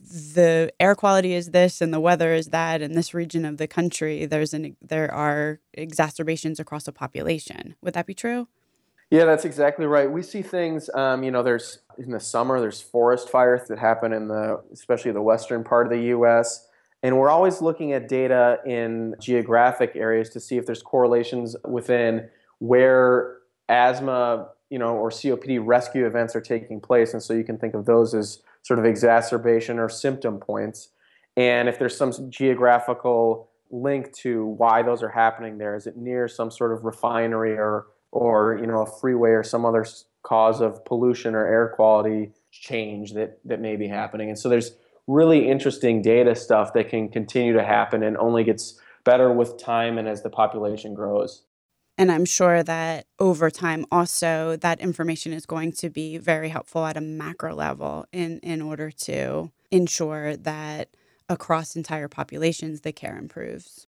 the 0.00 0.72
air 0.80 0.94
quality 0.94 1.34
is 1.34 1.50
this 1.50 1.80
and 1.80 1.92
the 1.92 2.00
weather 2.00 2.32
is 2.32 2.48
that 2.48 2.82
in 2.82 2.92
this 2.94 3.14
region 3.14 3.44
of 3.44 3.56
the 3.56 3.66
country 3.66 4.26
there's 4.26 4.52
an 4.52 4.76
there 4.82 5.12
are 5.12 5.60
exacerbations 5.74 6.60
across 6.60 6.84
the 6.84 6.92
population. 6.92 7.74
Would 7.82 7.94
that 7.94 8.06
be 8.06 8.14
true? 8.14 8.48
Yeah 9.10 9.24
that's 9.24 9.44
exactly 9.44 9.86
right. 9.86 10.10
We 10.10 10.22
see 10.22 10.42
things 10.42 10.90
um, 10.94 11.22
you 11.22 11.30
know 11.30 11.42
there's 11.42 11.78
in 11.98 12.10
the 12.10 12.20
summer 12.20 12.60
there's 12.60 12.80
forest 12.80 13.30
fires 13.30 13.68
that 13.68 13.78
happen 13.78 14.12
in 14.12 14.28
the 14.28 14.62
especially 14.72 15.12
the 15.12 15.22
western 15.22 15.64
part 15.64 15.86
of 15.86 15.92
the 15.92 16.00
us 16.00 16.65
and 17.06 17.16
we're 17.18 17.30
always 17.30 17.62
looking 17.62 17.92
at 17.92 18.08
data 18.08 18.58
in 18.66 19.14
geographic 19.20 19.92
areas 19.94 20.30
to 20.30 20.40
see 20.40 20.56
if 20.56 20.66
there's 20.66 20.82
correlations 20.82 21.54
within 21.66 22.28
where 22.58 23.38
asthma 23.68 24.48
you 24.70 24.78
know 24.78 24.96
or 24.96 25.10
copd 25.10 25.60
rescue 25.64 26.06
events 26.06 26.34
are 26.34 26.40
taking 26.40 26.80
place 26.80 27.12
and 27.12 27.22
so 27.22 27.32
you 27.32 27.44
can 27.44 27.58
think 27.58 27.74
of 27.74 27.84
those 27.86 28.14
as 28.14 28.42
sort 28.66 28.80
of 28.80 28.84
exacerbation 28.84 29.78
or 29.78 29.88
symptom 29.88 30.38
points. 30.38 30.88
And 31.36 31.68
if 31.68 31.78
there's 31.78 31.96
some 31.96 32.12
geographical 32.30 33.48
link 33.70 34.12
to 34.14 34.44
why 34.44 34.82
those 34.82 35.04
are 35.04 35.08
happening 35.08 35.58
there, 35.58 35.76
is 35.76 35.86
it 35.86 35.96
near 35.96 36.26
some 36.26 36.50
sort 36.50 36.72
of 36.72 36.84
refinery 36.84 37.52
or 37.52 37.86
or 38.10 38.58
you 38.60 38.66
know 38.66 38.82
a 38.82 38.86
freeway 38.86 39.30
or 39.30 39.44
some 39.44 39.64
other 39.64 39.86
cause 40.24 40.60
of 40.60 40.84
pollution 40.84 41.36
or 41.36 41.46
air 41.46 41.72
quality 41.76 42.32
change 42.50 43.12
that 43.12 43.38
that 43.44 43.60
may 43.60 43.76
be 43.76 43.86
happening? 43.86 44.30
And 44.30 44.38
so 44.38 44.48
there's 44.48 44.72
really 45.06 45.48
interesting 45.48 46.02
data 46.02 46.34
stuff 46.34 46.72
that 46.74 46.88
can 46.88 47.08
continue 47.08 47.52
to 47.52 47.64
happen 47.64 48.02
and 48.02 48.16
only 48.16 48.44
gets 48.44 48.80
better 49.04 49.32
with 49.32 49.58
time 49.58 49.98
and 49.98 50.08
as 50.08 50.22
the 50.22 50.30
population 50.30 50.94
grows. 50.94 51.44
And 51.98 52.12
I'm 52.12 52.26
sure 52.26 52.62
that 52.62 53.06
over 53.18 53.50
time, 53.50 53.86
also, 53.90 54.56
that 54.56 54.80
information 54.80 55.32
is 55.32 55.46
going 55.46 55.72
to 55.72 55.88
be 55.88 56.18
very 56.18 56.50
helpful 56.50 56.84
at 56.84 56.96
a 56.96 57.00
macro 57.00 57.54
level 57.54 58.06
in, 58.12 58.38
in 58.40 58.60
order 58.60 58.90
to 58.90 59.50
ensure 59.70 60.36
that 60.36 60.90
across 61.28 61.74
entire 61.74 62.08
populations, 62.08 62.82
the 62.82 62.92
care 62.92 63.16
improves. 63.16 63.86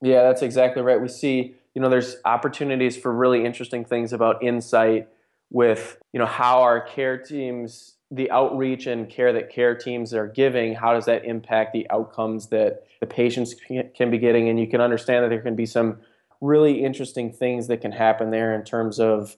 Yeah, 0.00 0.22
that's 0.22 0.42
exactly 0.42 0.82
right. 0.82 1.00
We 1.00 1.08
see, 1.08 1.56
you 1.74 1.82
know, 1.82 1.88
there's 1.88 2.16
opportunities 2.24 2.96
for 2.96 3.12
really 3.12 3.44
interesting 3.44 3.84
things 3.84 4.12
about 4.12 4.42
insight 4.42 5.08
with, 5.50 5.98
you 6.12 6.18
know, 6.18 6.26
how 6.26 6.62
our 6.62 6.80
care 6.80 7.18
teams, 7.18 7.96
the 8.12 8.30
outreach 8.30 8.86
and 8.86 9.08
care 9.08 9.32
that 9.32 9.50
care 9.50 9.74
teams 9.74 10.12
are 10.12 10.28
giving, 10.28 10.74
how 10.74 10.92
does 10.92 11.06
that 11.06 11.24
impact 11.24 11.72
the 11.72 11.88
outcomes 11.90 12.48
that 12.48 12.84
the 13.00 13.06
patients 13.06 13.54
can 13.94 14.10
be 14.10 14.18
getting? 14.18 14.50
And 14.50 14.60
you 14.60 14.66
can 14.66 14.82
understand 14.82 15.24
that 15.24 15.30
there 15.30 15.40
can 15.40 15.56
be 15.56 15.64
some 15.64 15.98
really 16.42 16.84
interesting 16.84 17.32
things 17.32 17.68
that 17.68 17.80
can 17.80 17.90
happen 17.90 18.30
there 18.30 18.54
in 18.54 18.64
terms 18.64 19.00
of 19.00 19.36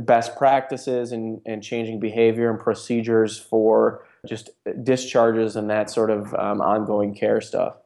best 0.00 0.36
practices 0.36 1.10
and, 1.10 1.40
and 1.44 1.62
changing 1.62 1.98
behavior 1.98 2.48
and 2.48 2.60
procedures 2.60 3.38
for 3.38 4.04
just 4.24 4.50
discharges 4.84 5.56
and 5.56 5.68
that 5.68 5.90
sort 5.90 6.10
of 6.10 6.32
um, 6.34 6.60
ongoing 6.60 7.14
care 7.14 7.40
stuff. 7.40 7.76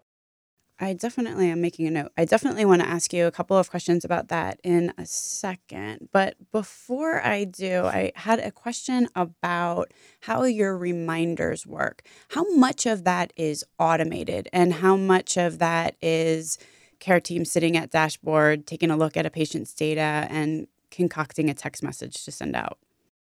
I 0.79 0.93
definitely 0.93 1.49
am 1.51 1.63
making 1.63 1.87
a 1.87 1.91
note. 1.91 2.13
I 2.19 2.27
definitely 2.27 2.67
want 2.67 2.83
to 2.83 2.89
ask 2.89 3.13
you 3.15 3.27
a 3.27 3.31
couple 3.31 3.57
of 3.57 3.71
questions 3.71 4.05
about 4.05 4.29
that 4.29 4.61
in 4.63 4.93
a 4.99 5.07
second. 5.07 6.11
But 6.13 6.37
before 6.53 7.25
I 7.25 7.45
do, 7.45 7.87
I 7.87 8.13
had 8.15 8.41
a 8.41 8.51
question 8.51 9.09
about 9.15 9.93
how 10.21 10.45
your 10.45 10.77
reminders 10.77 11.67
work. 11.67 12.03
How 12.29 12.45
much 12.55 12.85
of 12.85 13.05
that 13.05 13.33
is 13.37 13.65
automated 13.79 14.51
and 14.53 14.75
how 14.75 14.97
much 14.97 15.39
of 15.39 15.59
that 15.61 15.97
is 16.03 16.59
care 17.01 17.21
team 17.21 17.47
sitting 17.47 17.75
at 17.77 17.91
dashboard, 17.91 18.67
taking 18.67 18.91
a 18.91 18.99
look 18.99 19.17
at 19.17 19.25
a 19.25 19.31
patient's 19.31 19.73
data 19.73 20.27
and 20.29 20.67
concocting 20.91 21.49
a 21.49 21.55
text 21.55 21.83
message 21.83 22.23
to 22.25 22.31
send 22.31 22.55
out? 22.55 22.79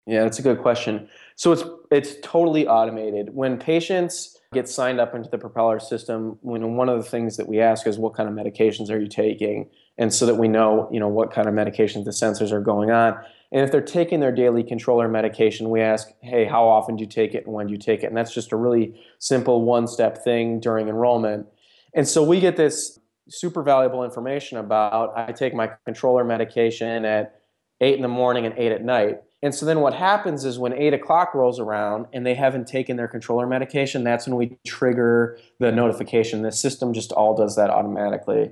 Yeah, 0.09 0.23
that's 0.23 0.39
a 0.39 0.41
good 0.41 0.59
question. 0.59 1.07
So 1.35 1.51
it's 1.51 1.63
it's 1.91 2.15
totally 2.23 2.67
automated. 2.67 3.29
When 3.35 3.59
patients 3.59 4.39
get 4.53 4.67
signed 4.67 4.99
up 4.99 5.13
into 5.13 5.29
the 5.29 5.37
propeller 5.37 5.79
system, 5.79 6.39
when 6.41 6.75
one 6.75 6.89
of 6.89 6.97
the 6.97 7.07
things 7.07 7.37
that 7.37 7.47
we 7.47 7.59
ask 7.59 7.85
is 7.85 7.99
what 7.99 8.15
kind 8.15 8.27
of 8.27 8.33
medications 8.33 8.89
are 8.89 8.99
you 8.99 9.07
taking, 9.07 9.69
and 9.99 10.11
so 10.11 10.25
that 10.25 10.35
we 10.35 10.47
know 10.47 10.89
you 10.91 10.99
know 10.99 11.07
what 11.07 11.31
kind 11.31 11.47
of 11.47 11.53
medications 11.53 12.05
the 12.05 12.11
sensors 12.11 12.51
are 12.51 12.59
going 12.59 12.89
on. 12.89 13.19
And 13.51 13.63
if 13.63 13.71
they're 13.71 13.81
taking 13.81 14.19
their 14.19 14.31
daily 14.31 14.63
controller 14.63 15.07
medication, 15.07 15.69
we 15.69 15.81
ask, 15.81 16.07
hey, 16.21 16.45
how 16.45 16.67
often 16.67 16.95
do 16.95 17.01
you 17.01 17.09
take 17.09 17.35
it 17.35 17.45
and 17.45 17.53
when 17.53 17.67
do 17.67 17.73
you 17.73 17.79
take 17.79 18.03
it? 18.03 18.07
And 18.07 18.17
that's 18.17 18.33
just 18.33 18.51
a 18.51 18.55
really 18.55 18.99
simple 19.19 19.63
one-step 19.63 20.23
thing 20.23 20.59
during 20.59 20.87
enrollment. 20.87 21.47
And 21.95 22.07
so 22.07 22.23
we 22.23 22.39
get 22.39 22.57
this 22.57 22.99
super 23.27 23.63
valuable 23.63 24.03
information 24.03 24.57
about 24.57 25.15
I 25.15 25.31
take 25.31 25.53
my 25.53 25.71
controller 25.85 26.23
medication 26.23 27.05
at 27.05 27.41
eight 27.81 27.95
in 27.95 28.01
the 28.01 28.07
morning 28.07 28.45
and 28.45 28.55
eight 28.57 28.71
at 28.71 28.83
night. 28.83 29.21
And 29.41 29.55
so 29.55 29.65
then 29.65 29.79
what 29.79 29.93
happens 29.93 30.43
is 30.43 30.59
when 30.59 30.73
eight 30.73 30.93
o'clock 30.93 31.33
rolls 31.33 31.59
around 31.59 32.07
and 32.11 32.25
they 32.25 32.33
haven't 32.33 32.67
taken 32.67 32.97
their 32.97 33.07
controller 33.07 33.47
medication, 33.47 34.03
that's 34.03 34.27
when 34.27 34.35
we 34.35 34.57
trigger 34.67 35.39
the 35.59 35.71
notification. 35.71 36.41
The 36.41 36.51
system 36.51 36.93
just 36.93 37.11
all 37.13 37.35
does 37.35 37.55
that 37.55 37.69
automatically. 37.69 38.51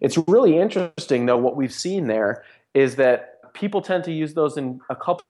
It's 0.00 0.16
really 0.28 0.58
interesting 0.58 1.26
though, 1.26 1.36
what 1.36 1.56
we've 1.56 1.72
seen 1.72 2.06
there 2.06 2.44
is 2.74 2.96
that 2.96 3.52
people 3.52 3.80
tend 3.80 4.04
to 4.04 4.12
use 4.12 4.34
those 4.34 4.56
in 4.56 4.80
a 4.90 4.96
couple 4.96 5.24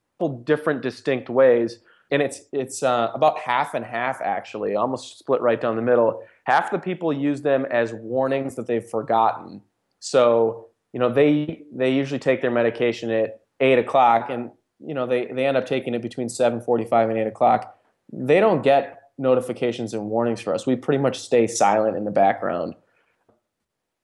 different 0.44 0.82
distinct 0.82 1.30
ways. 1.30 1.78
And 2.10 2.22
it's 2.22 2.42
it's 2.52 2.82
uh, 2.82 3.10
about 3.14 3.38
half 3.38 3.74
and 3.74 3.84
half 3.84 4.20
actually, 4.22 4.74
almost 4.76 5.18
split 5.18 5.40
right 5.42 5.60
down 5.60 5.76
the 5.76 5.82
middle. 5.82 6.22
Half 6.44 6.70
the 6.70 6.78
people 6.78 7.12
use 7.12 7.42
them 7.42 7.66
as 7.70 7.92
warnings 7.92 8.54
that 8.56 8.66
they've 8.66 8.84
forgotten. 8.84 9.60
So 10.00 10.68
you 10.92 11.00
know 11.00 11.12
they 11.12 11.64
they 11.70 11.92
usually 11.92 12.18
take 12.18 12.40
their 12.40 12.50
medication 12.50 13.10
at 13.10 13.40
eight 13.60 13.78
o'clock, 13.78 14.30
and 14.30 14.50
you 14.80 14.94
know 14.94 15.06
they 15.06 15.26
they 15.26 15.46
end 15.46 15.56
up 15.56 15.66
taking 15.66 15.94
it 15.94 16.02
between 16.02 16.28
seven 16.28 16.60
forty 16.60 16.84
five 16.84 17.08
and 17.08 17.18
eight 17.18 17.26
o'clock. 17.26 17.78
They 18.12 18.40
don't 18.40 18.62
get 18.62 19.02
notifications 19.18 19.94
and 19.94 20.08
warnings 20.08 20.40
for 20.40 20.54
us. 20.54 20.66
We 20.66 20.76
pretty 20.76 21.02
much 21.02 21.18
stay 21.18 21.46
silent 21.46 21.96
in 21.96 22.04
the 22.04 22.10
background 22.10 22.74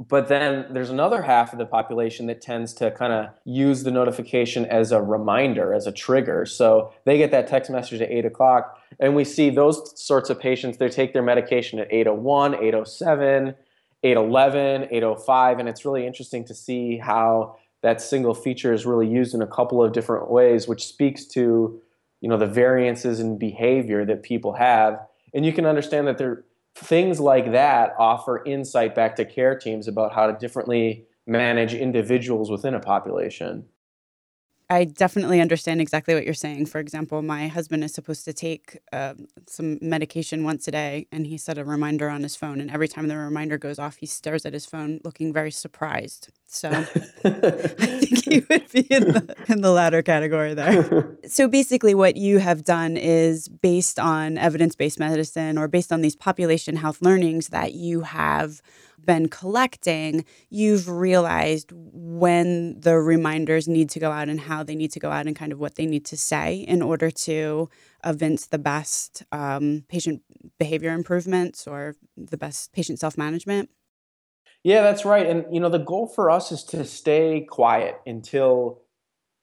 but 0.00 0.28
then 0.28 0.66
there's 0.70 0.90
another 0.90 1.22
half 1.22 1.52
of 1.52 1.58
the 1.58 1.66
population 1.66 2.26
that 2.26 2.40
tends 2.40 2.74
to 2.74 2.90
kind 2.90 3.12
of 3.12 3.28
use 3.44 3.84
the 3.84 3.90
notification 3.90 4.64
as 4.66 4.90
a 4.90 5.00
reminder, 5.00 5.72
as 5.72 5.86
a 5.86 5.92
trigger. 5.92 6.44
So 6.46 6.92
they 7.04 7.16
get 7.16 7.30
that 7.30 7.46
text 7.46 7.70
message 7.70 8.00
at 8.00 8.10
8 8.10 8.26
o'clock, 8.26 8.78
and 8.98 9.14
we 9.14 9.24
see 9.24 9.50
those 9.50 9.92
sorts 10.00 10.30
of 10.30 10.40
patients, 10.40 10.78
they 10.78 10.88
take 10.88 11.12
their 11.12 11.22
medication 11.22 11.78
at 11.78 11.92
801, 11.92 12.54
807, 12.54 13.54
811, 14.02 14.88
805, 14.90 15.58
and 15.60 15.68
it's 15.68 15.84
really 15.84 16.06
interesting 16.06 16.44
to 16.44 16.54
see 16.54 16.98
how 16.98 17.56
that 17.84 18.00
single 18.00 18.32
feature 18.32 18.72
is 18.72 18.86
really 18.86 19.06
used 19.06 19.34
in 19.34 19.42
a 19.42 19.46
couple 19.46 19.84
of 19.84 19.92
different 19.92 20.30
ways, 20.30 20.66
which 20.66 20.86
speaks 20.86 21.26
to 21.26 21.78
you 22.22 22.28
know 22.30 22.38
the 22.38 22.46
variances 22.46 23.20
in 23.20 23.38
behavior 23.38 24.06
that 24.06 24.22
people 24.22 24.54
have. 24.54 24.98
And 25.34 25.44
you 25.44 25.52
can 25.52 25.66
understand 25.66 26.06
that 26.06 26.16
they're 26.16 26.44
things 26.74 27.20
like 27.20 27.52
that 27.52 27.94
offer 27.98 28.42
insight 28.44 28.94
back 28.94 29.16
to 29.16 29.24
care 29.26 29.56
teams 29.56 29.86
about 29.86 30.14
how 30.14 30.26
to 30.26 30.32
differently 30.32 31.04
manage 31.26 31.74
individuals 31.74 32.50
within 32.50 32.72
a 32.72 32.80
population. 32.80 33.66
I 34.70 34.84
definitely 34.84 35.40
understand 35.42 35.80
exactly 35.82 36.14
what 36.14 36.24
you're 36.24 36.32
saying. 36.32 36.66
For 36.66 36.78
example, 36.78 37.20
my 37.20 37.48
husband 37.48 37.84
is 37.84 37.92
supposed 37.92 38.24
to 38.24 38.32
take 38.32 38.78
uh, 38.92 39.14
some 39.46 39.78
medication 39.82 40.42
once 40.42 40.66
a 40.66 40.70
day, 40.70 41.06
and 41.12 41.26
he 41.26 41.36
set 41.36 41.58
a 41.58 41.64
reminder 41.64 42.08
on 42.08 42.22
his 42.22 42.34
phone. 42.34 42.60
And 42.60 42.70
every 42.70 42.88
time 42.88 43.08
the 43.08 43.16
reminder 43.16 43.58
goes 43.58 43.78
off, 43.78 43.96
he 43.96 44.06
stares 44.06 44.46
at 44.46 44.54
his 44.54 44.64
phone, 44.64 45.00
looking 45.04 45.34
very 45.34 45.50
surprised. 45.50 46.30
So 46.46 46.70
I 46.70 46.82
think 46.84 48.24
he 48.24 48.38
would 48.48 48.70
be 48.72 48.80
in 48.90 49.12
the, 49.12 49.36
in 49.48 49.60
the 49.60 49.70
latter 49.70 50.02
category 50.02 50.54
there. 50.54 51.18
so 51.26 51.46
basically, 51.46 51.94
what 51.94 52.16
you 52.16 52.38
have 52.38 52.64
done 52.64 52.96
is 52.96 53.48
based 53.48 53.98
on 53.98 54.38
evidence 54.38 54.76
based 54.76 54.98
medicine 54.98 55.58
or 55.58 55.68
based 55.68 55.92
on 55.92 56.00
these 56.00 56.16
population 56.16 56.76
health 56.76 57.02
learnings 57.02 57.48
that 57.48 57.74
you 57.74 58.00
have 58.00 58.62
been 59.04 59.28
collecting, 59.28 60.24
you've 60.50 60.88
realized 60.88 61.70
when 61.72 62.80
the 62.80 62.96
reminders 62.96 63.68
need 63.68 63.90
to 63.90 64.00
go 64.00 64.10
out 64.10 64.28
and 64.28 64.40
how 64.40 64.62
they 64.62 64.74
need 64.74 64.92
to 64.92 65.00
go 65.00 65.10
out 65.10 65.26
and 65.26 65.36
kind 65.36 65.52
of 65.52 65.58
what 65.58 65.74
they 65.76 65.86
need 65.86 66.04
to 66.06 66.16
say 66.16 66.56
in 66.56 66.82
order 66.82 67.10
to 67.10 67.68
evince 68.04 68.46
the 68.46 68.58
best 68.58 69.22
um, 69.32 69.84
patient 69.88 70.22
behavior 70.58 70.92
improvements 70.92 71.66
or 71.66 71.94
the 72.16 72.36
best 72.36 72.72
patient 72.72 72.98
self 72.98 73.16
management. 73.16 73.70
Yeah, 74.62 74.80
that's 74.82 75.04
right. 75.04 75.26
And 75.26 75.44
you 75.52 75.60
know, 75.60 75.68
the 75.68 75.78
goal 75.78 76.06
for 76.06 76.30
us 76.30 76.50
is 76.50 76.64
to 76.64 76.84
stay 76.84 77.46
quiet 77.48 78.00
until 78.06 78.82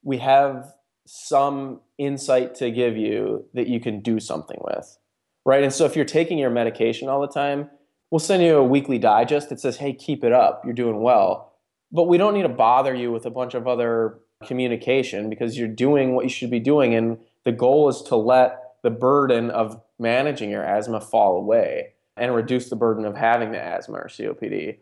we 0.03 0.17
have 0.17 0.73
some 1.05 1.81
insight 1.97 2.55
to 2.55 2.71
give 2.71 2.97
you 2.97 3.45
that 3.53 3.67
you 3.67 3.79
can 3.79 4.01
do 4.01 4.19
something 4.19 4.59
with. 4.61 4.97
Right? 5.45 5.63
And 5.63 5.73
so 5.73 5.85
if 5.85 5.95
you're 5.95 6.05
taking 6.05 6.37
your 6.37 6.49
medication 6.49 7.09
all 7.09 7.21
the 7.21 7.27
time, 7.27 7.69
we'll 8.11 8.19
send 8.19 8.43
you 8.43 8.57
a 8.57 8.63
weekly 8.63 8.99
digest 8.99 9.49
that 9.49 9.59
says, 9.59 9.77
hey, 9.77 9.93
keep 9.93 10.23
it 10.23 10.33
up, 10.33 10.63
you're 10.63 10.73
doing 10.73 11.01
well. 11.01 11.53
But 11.91 12.03
we 12.03 12.17
don't 12.17 12.33
need 12.33 12.43
to 12.43 12.49
bother 12.49 12.93
you 12.93 13.11
with 13.11 13.25
a 13.25 13.29
bunch 13.29 13.53
of 13.53 13.67
other 13.67 14.19
communication 14.45 15.29
because 15.29 15.57
you're 15.57 15.67
doing 15.67 16.13
what 16.13 16.25
you 16.25 16.29
should 16.29 16.51
be 16.51 16.59
doing. 16.59 16.93
And 16.93 17.17
the 17.45 17.51
goal 17.51 17.89
is 17.89 18.01
to 18.03 18.15
let 18.15 18.59
the 18.83 18.89
burden 18.89 19.49
of 19.49 19.81
managing 19.97 20.49
your 20.49 20.63
asthma 20.63 21.01
fall 21.01 21.37
away 21.37 21.93
and 22.17 22.35
reduce 22.35 22.69
the 22.69 22.75
burden 22.75 23.05
of 23.05 23.15
having 23.15 23.51
the 23.51 23.61
asthma 23.61 23.97
or 23.97 24.07
COPD. 24.07 24.77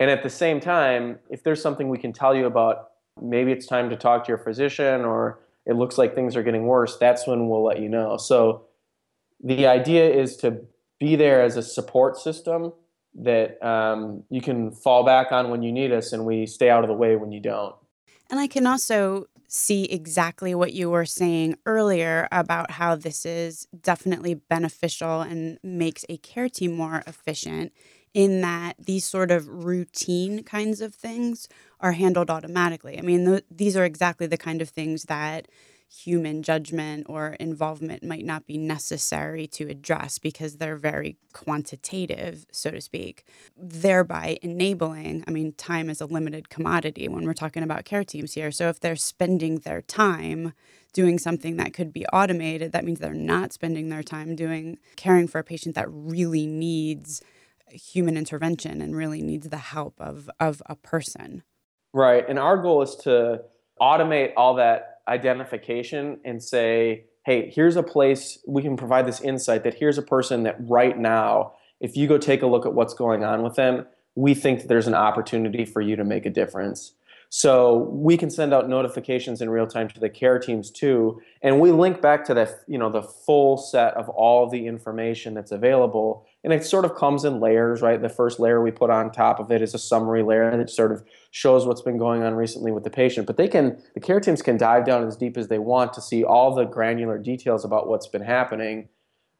And 0.00 0.10
at 0.10 0.22
the 0.22 0.30
same 0.30 0.60
time, 0.60 1.18
if 1.30 1.42
there's 1.42 1.62
something 1.62 1.88
we 1.88 1.98
can 1.98 2.12
tell 2.12 2.34
you 2.34 2.46
about, 2.46 2.90
maybe 3.20 3.52
it's 3.52 3.66
time 3.66 3.90
to 3.90 3.96
talk 3.96 4.24
to 4.24 4.28
your 4.28 4.38
physician 4.38 5.02
or 5.02 5.40
it 5.66 5.74
looks 5.74 5.96
like 5.96 6.14
things 6.14 6.36
are 6.36 6.42
getting 6.42 6.66
worse, 6.66 6.96
that's 6.96 7.26
when 7.26 7.48
we'll 7.48 7.62
let 7.62 7.80
you 7.80 7.88
know. 7.88 8.16
So 8.16 8.64
the 9.42 9.66
idea 9.66 10.10
is 10.12 10.36
to 10.38 10.64
be 11.04 11.16
there 11.16 11.42
as 11.42 11.58
a 11.58 11.62
support 11.62 12.16
system 12.16 12.72
that 13.14 13.62
um, 13.64 14.24
you 14.30 14.40
can 14.40 14.70
fall 14.70 15.04
back 15.04 15.32
on 15.32 15.50
when 15.50 15.62
you 15.62 15.70
need 15.70 15.92
us 15.92 16.12
and 16.14 16.24
we 16.24 16.46
stay 16.46 16.70
out 16.70 16.82
of 16.82 16.88
the 16.88 16.94
way 16.94 17.14
when 17.14 17.30
you 17.30 17.40
don't. 17.40 17.74
And 18.30 18.40
I 18.40 18.46
can 18.46 18.66
also 18.66 19.26
see 19.46 19.84
exactly 19.84 20.54
what 20.54 20.72
you 20.72 20.88
were 20.88 21.04
saying 21.04 21.56
earlier 21.66 22.26
about 22.32 22.72
how 22.72 22.96
this 22.96 23.26
is 23.26 23.68
definitely 23.82 24.34
beneficial 24.34 25.20
and 25.20 25.58
makes 25.62 26.06
a 26.08 26.16
care 26.16 26.48
team 26.48 26.72
more 26.72 27.02
efficient 27.06 27.72
in 28.14 28.40
that 28.40 28.74
these 28.78 29.04
sort 29.04 29.30
of 29.30 29.46
routine 29.64 30.42
kinds 30.42 30.80
of 30.80 30.94
things 30.94 31.48
are 31.80 31.92
handled 31.92 32.30
automatically. 32.30 32.98
I 32.98 33.02
mean, 33.02 33.26
th- 33.26 33.44
these 33.50 33.76
are 33.76 33.84
exactly 33.84 34.26
the 34.26 34.38
kind 34.38 34.62
of 34.62 34.70
things 34.70 35.04
that 35.04 35.48
human 35.88 36.42
judgment 36.42 37.06
or 37.08 37.36
involvement 37.40 38.02
might 38.02 38.24
not 38.24 38.46
be 38.46 38.58
necessary 38.58 39.46
to 39.46 39.68
address 39.68 40.18
because 40.18 40.56
they're 40.56 40.76
very 40.76 41.16
quantitative, 41.32 42.46
so 42.50 42.70
to 42.70 42.80
speak, 42.80 43.24
thereby 43.56 44.38
enabling. 44.42 45.24
I 45.28 45.30
mean, 45.30 45.52
time 45.52 45.88
is 45.88 46.00
a 46.00 46.06
limited 46.06 46.48
commodity 46.48 47.08
when 47.08 47.24
we're 47.24 47.32
talking 47.32 47.62
about 47.62 47.84
care 47.84 48.04
teams 48.04 48.34
here. 48.34 48.50
So 48.50 48.68
if 48.68 48.80
they're 48.80 48.96
spending 48.96 49.58
their 49.58 49.82
time 49.82 50.52
doing 50.92 51.18
something 51.18 51.56
that 51.56 51.74
could 51.74 51.92
be 51.92 52.06
automated, 52.06 52.72
that 52.72 52.84
means 52.84 53.00
they're 53.00 53.14
not 53.14 53.52
spending 53.52 53.88
their 53.88 54.02
time 54.02 54.34
doing 54.34 54.78
caring 54.96 55.28
for 55.28 55.38
a 55.38 55.44
patient 55.44 55.74
that 55.74 55.86
really 55.88 56.46
needs 56.46 57.22
human 57.70 58.16
intervention 58.16 58.80
and 58.80 58.96
really 58.96 59.22
needs 59.22 59.48
the 59.48 59.58
help 59.58 60.00
of, 60.00 60.30
of 60.40 60.62
a 60.66 60.76
person. 60.76 61.42
Right. 61.92 62.24
And 62.28 62.38
our 62.38 62.56
goal 62.56 62.82
is 62.82 62.96
to 62.96 63.42
automate 63.80 64.32
all 64.36 64.54
that 64.54 64.93
identification 65.08 66.20
and 66.24 66.42
say, 66.42 67.04
hey, 67.24 67.50
here's 67.50 67.76
a 67.76 67.82
place 67.82 68.38
we 68.46 68.62
can 68.62 68.76
provide 68.76 69.06
this 69.06 69.20
insight 69.20 69.64
that 69.64 69.74
here's 69.74 69.98
a 69.98 70.02
person 70.02 70.42
that 70.44 70.56
right 70.60 70.98
now, 70.98 71.52
if 71.80 71.96
you 71.96 72.06
go 72.06 72.18
take 72.18 72.42
a 72.42 72.46
look 72.46 72.66
at 72.66 72.74
what's 72.74 72.94
going 72.94 73.24
on 73.24 73.42
with 73.42 73.56
them, 73.56 73.86
we 74.14 74.34
think 74.34 74.60
that 74.60 74.68
there's 74.68 74.86
an 74.86 74.94
opportunity 74.94 75.64
for 75.64 75.80
you 75.80 75.96
to 75.96 76.04
make 76.04 76.24
a 76.24 76.30
difference. 76.30 76.92
So 77.36 77.90
we 77.90 78.16
can 78.16 78.30
send 78.30 78.54
out 78.54 78.68
notifications 78.68 79.40
in 79.40 79.50
real 79.50 79.66
time 79.66 79.88
to 79.88 79.98
the 79.98 80.08
care 80.08 80.38
teams 80.38 80.70
too, 80.70 81.20
and 81.42 81.58
we 81.58 81.72
link 81.72 82.00
back 82.00 82.24
to 82.26 82.34
the 82.34 82.56
you 82.68 82.78
know 82.78 82.88
the 82.88 83.02
full 83.02 83.56
set 83.56 83.92
of 83.94 84.08
all 84.10 84.48
the 84.48 84.68
information 84.68 85.34
that's 85.34 85.50
available, 85.50 86.24
and 86.44 86.52
it 86.52 86.64
sort 86.64 86.84
of 86.84 86.94
comes 86.94 87.24
in 87.24 87.40
layers, 87.40 87.82
right? 87.82 88.00
The 88.00 88.08
first 88.08 88.38
layer 88.38 88.62
we 88.62 88.70
put 88.70 88.88
on 88.88 89.10
top 89.10 89.40
of 89.40 89.50
it 89.50 89.62
is 89.62 89.74
a 89.74 89.80
summary 89.80 90.22
layer 90.22 90.56
that 90.56 90.70
sort 90.70 90.92
of 90.92 91.02
shows 91.32 91.66
what's 91.66 91.82
been 91.82 91.98
going 91.98 92.22
on 92.22 92.34
recently 92.34 92.70
with 92.70 92.84
the 92.84 92.90
patient. 92.90 93.26
But 93.26 93.36
they 93.36 93.48
can 93.48 93.82
the 93.94 94.00
care 94.00 94.20
teams 94.20 94.40
can 94.40 94.56
dive 94.56 94.84
down 94.84 95.04
as 95.04 95.16
deep 95.16 95.36
as 95.36 95.48
they 95.48 95.58
want 95.58 95.92
to 95.94 96.00
see 96.00 96.22
all 96.22 96.54
the 96.54 96.66
granular 96.66 97.18
details 97.18 97.64
about 97.64 97.88
what's 97.88 98.06
been 98.06 98.22
happening. 98.22 98.88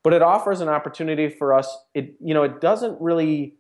But 0.03 0.15
it 0.15 0.21
offers 0.21 0.61
an 0.61 0.69
opportunity 0.69 1.29
for 1.29 1.55
us. 1.55 1.73
It 1.95 2.17
you 2.21 2.35
know 2.35 2.43
it 2.43 2.61
doesn't 2.61 3.01
really 3.01 3.55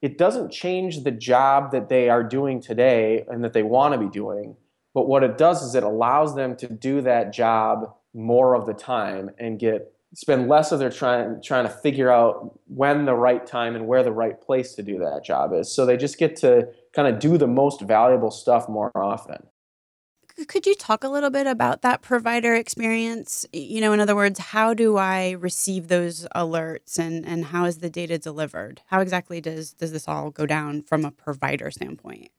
it 0.00 0.18
doesn't 0.18 0.52
change 0.52 1.02
the 1.02 1.10
job 1.10 1.72
that 1.72 1.88
they 1.88 2.08
are 2.08 2.22
doing 2.22 2.60
today 2.60 3.24
and 3.28 3.42
that 3.42 3.52
they 3.52 3.62
want 3.62 3.94
to 3.94 3.98
be 3.98 4.08
doing. 4.08 4.56
But 4.94 5.08
what 5.08 5.22
it 5.22 5.38
does 5.38 5.62
is 5.62 5.74
it 5.74 5.82
allows 5.82 6.34
them 6.34 6.56
to 6.56 6.68
do 6.68 7.00
that 7.02 7.32
job 7.32 7.94
more 8.14 8.54
of 8.54 8.66
the 8.66 8.74
time 8.74 9.30
and 9.38 9.58
get 9.58 9.92
spend 10.14 10.48
less 10.48 10.72
of 10.72 10.78
their 10.78 10.90
trying 10.90 11.42
trying 11.42 11.64
to 11.64 11.70
figure 11.70 12.10
out 12.10 12.58
when 12.66 13.04
the 13.04 13.14
right 13.14 13.46
time 13.46 13.76
and 13.76 13.86
where 13.86 14.02
the 14.02 14.12
right 14.12 14.40
place 14.40 14.74
to 14.74 14.82
do 14.82 14.98
that 14.98 15.24
job 15.24 15.52
is. 15.52 15.70
So 15.70 15.84
they 15.84 15.96
just 15.96 16.18
get 16.18 16.36
to 16.36 16.68
kind 16.94 17.12
of 17.12 17.20
do 17.20 17.36
the 17.36 17.46
most 17.46 17.82
valuable 17.82 18.30
stuff 18.30 18.68
more 18.68 18.90
often. 18.94 19.46
Could 20.46 20.66
you 20.66 20.74
talk 20.76 21.02
a 21.02 21.08
little 21.08 21.30
bit 21.30 21.48
about 21.48 21.82
that 21.82 22.00
provider 22.00 22.54
experience? 22.54 23.44
You 23.52 23.80
know, 23.80 23.92
in 23.92 23.98
other 23.98 24.14
words, 24.14 24.38
how 24.38 24.72
do 24.72 24.96
I 24.96 25.32
receive 25.32 25.88
those 25.88 26.28
alerts 26.34 26.96
and, 26.96 27.26
and 27.26 27.46
how 27.46 27.64
is 27.64 27.78
the 27.78 27.90
data 27.90 28.18
delivered? 28.18 28.82
How 28.86 29.00
exactly 29.00 29.40
does, 29.40 29.72
does 29.72 29.90
this 29.90 30.06
all 30.06 30.30
go 30.30 30.46
down 30.46 30.82
from 30.82 31.04
a 31.04 31.10
provider 31.10 31.72
standpoint? 31.72 32.30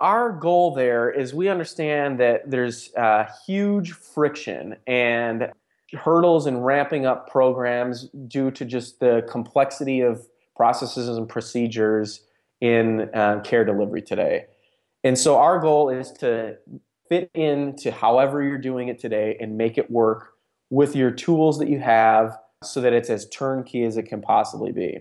Our 0.00 0.32
goal 0.32 0.74
there 0.74 1.10
is 1.10 1.32
we 1.32 1.48
understand 1.48 2.18
that 2.18 2.50
there's 2.50 2.92
uh, 2.94 3.26
huge 3.46 3.92
friction 3.92 4.76
and 4.86 5.52
hurdles 5.92 6.46
in 6.46 6.58
ramping 6.58 7.06
up 7.06 7.28
programs 7.28 8.08
due 8.26 8.50
to 8.52 8.64
just 8.64 8.98
the 8.98 9.24
complexity 9.30 10.00
of 10.00 10.26
processes 10.56 11.08
and 11.08 11.28
procedures 11.28 12.24
in 12.60 13.10
uh, 13.14 13.40
care 13.44 13.64
delivery 13.64 14.02
today. 14.02 14.46
And 15.04 15.18
so 15.18 15.38
our 15.38 15.58
goal 15.58 15.88
is 15.88 16.12
to 16.12 16.56
fit 17.08 17.30
into 17.34 17.90
however 17.90 18.42
you're 18.42 18.58
doing 18.58 18.88
it 18.88 18.98
today 18.98 19.36
and 19.40 19.56
make 19.56 19.78
it 19.78 19.90
work 19.90 20.34
with 20.70 20.94
your 20.94 21.10
tools 21.10 21.58
that 21.58 21.68
you 21.68 21.80
have 21.80 22.36
so 22.62 22.80
that 22.80 22.92
it's 22.92 23.10
as 23.10 23.28
turnkey 23.28 23.84
as 23.84 23.96
it 23.96 24.04
can 24.04 24.20
possibly 24.20 24.72
be. 24.72 25.00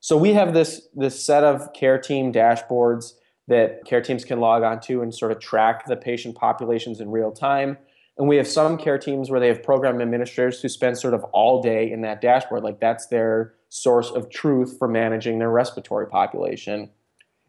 So 0.00 0.16
we 0.16 0.32
have 0.32 0.54
this 0.54 0.88
this 0.94 1.24
set 1.24 1.44
of 1.44 1.72
care 1.72 1.98
team 1.98 2.32
dashboards 2.32 3.12
that 3.48 3.84
care 3.84 4.00
teams 4.00 4.24
can 4.24 4.40
log 4.40 4.62
onto 4.62 5.02
and 5.02 5.14
sort 5.14 5.32
of 5.32 5.40
track 5.40 5.86
the 5.86 5.96
patient 5.96 6.34
populations 6.36 7.00
in 7.00 7.10
real 7.10 7.32
time. 7.32 7.76
And 8.18 8.28
we 8.28 8.36
have 8.36 8.46
some 8.46 8.76
care 8.78 8.98
teams 8.98 9.30
where 9.30 9.40
they 9.40 9.48
have 9.48 9.62
program 9.62 10.00
administrators 10.00 10.60
who 10.60 10.68
spend 10.68 10.98
sort 10.98 11.14
of 11.14 11.24
all 11.32 11.62
day 11.62 11.90
in 11.90 12.02
that 12.02 12.20
dashboard. 12.20 12.62
Like 12.62 12.80
that's 12.80 13.06
their 13.06 13.54
source 13.68 14.10
of 14.10 14.30
truth 14.30 14.76
for 14.78 14.86
managing 14.86 15.38
their 15.38 15.50
respiratory 15.50 16.06
population. 16.06 16.90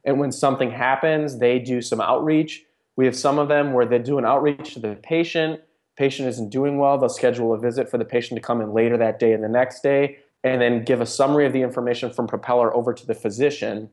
And 0.06 0.20
when 0.20 0.32
something 0.32 0.72
happens, 0.72 1.39
they 1.39 1.60
do 1.60 1.82
some 1.82 2.02
outreach. 2.02 2.63
We 2.96 3.06
have 3.06 3.16
some 3.16 3.39
of 3.39 3.48
them 3.48 3.74
where 3.74 3.86
they 3.86 4.00
do 4.00 4.18
an 4.18 4.26
outreach 4.26 4.74
to 4.74 4.80
the 4.80 4.96
patient. 4.96 5.62
Patient 5.96 6.28
isn't 6.28 6.50
doing 6.50 6.78
well, 6.78 6.98
they'll 6.98 7.10
schedule 7.10 7.54
a 7.54 7.60
visit 7.60 7.89
for 7.89 7.98
the 7.98 8.06
patient 8.06 8.38
to 8.38 8.42
come 8.42 8.62
in 8.62 8.74
later 8.74 8.98
that 8.98 9.20
day 9.20 9.34
and 9.34 9.44
the 9.44 9.50
next 9.50 9.82
day, 9.84 10.18
and 10.44 10.60
then 10.60 10.84
give 10.84 11.02
a 11.02 11.06
summary 11.06 11.46
of 11.46 11.54
the 11.54 11.62
information 11.62 12.12
from 12.12 12.28
Propeller 12.28 12.76
over 12.76 12.94
to 12.94 13.06
the 13.06 13.13
physician 13.13 13.92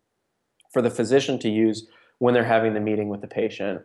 for 0.72 0.80
the 0.80 0.90
physician 0.90 1.38
to 1.40 1.48
use 1.48 1.88
when 2.18 2.32
they're 2.32 2.44
having 2.44 2.74
the 2.74 2.80
meeting 2.80 3.08
with 3.08 3.20
the 3.20 3.26
patient. 3.26 3.82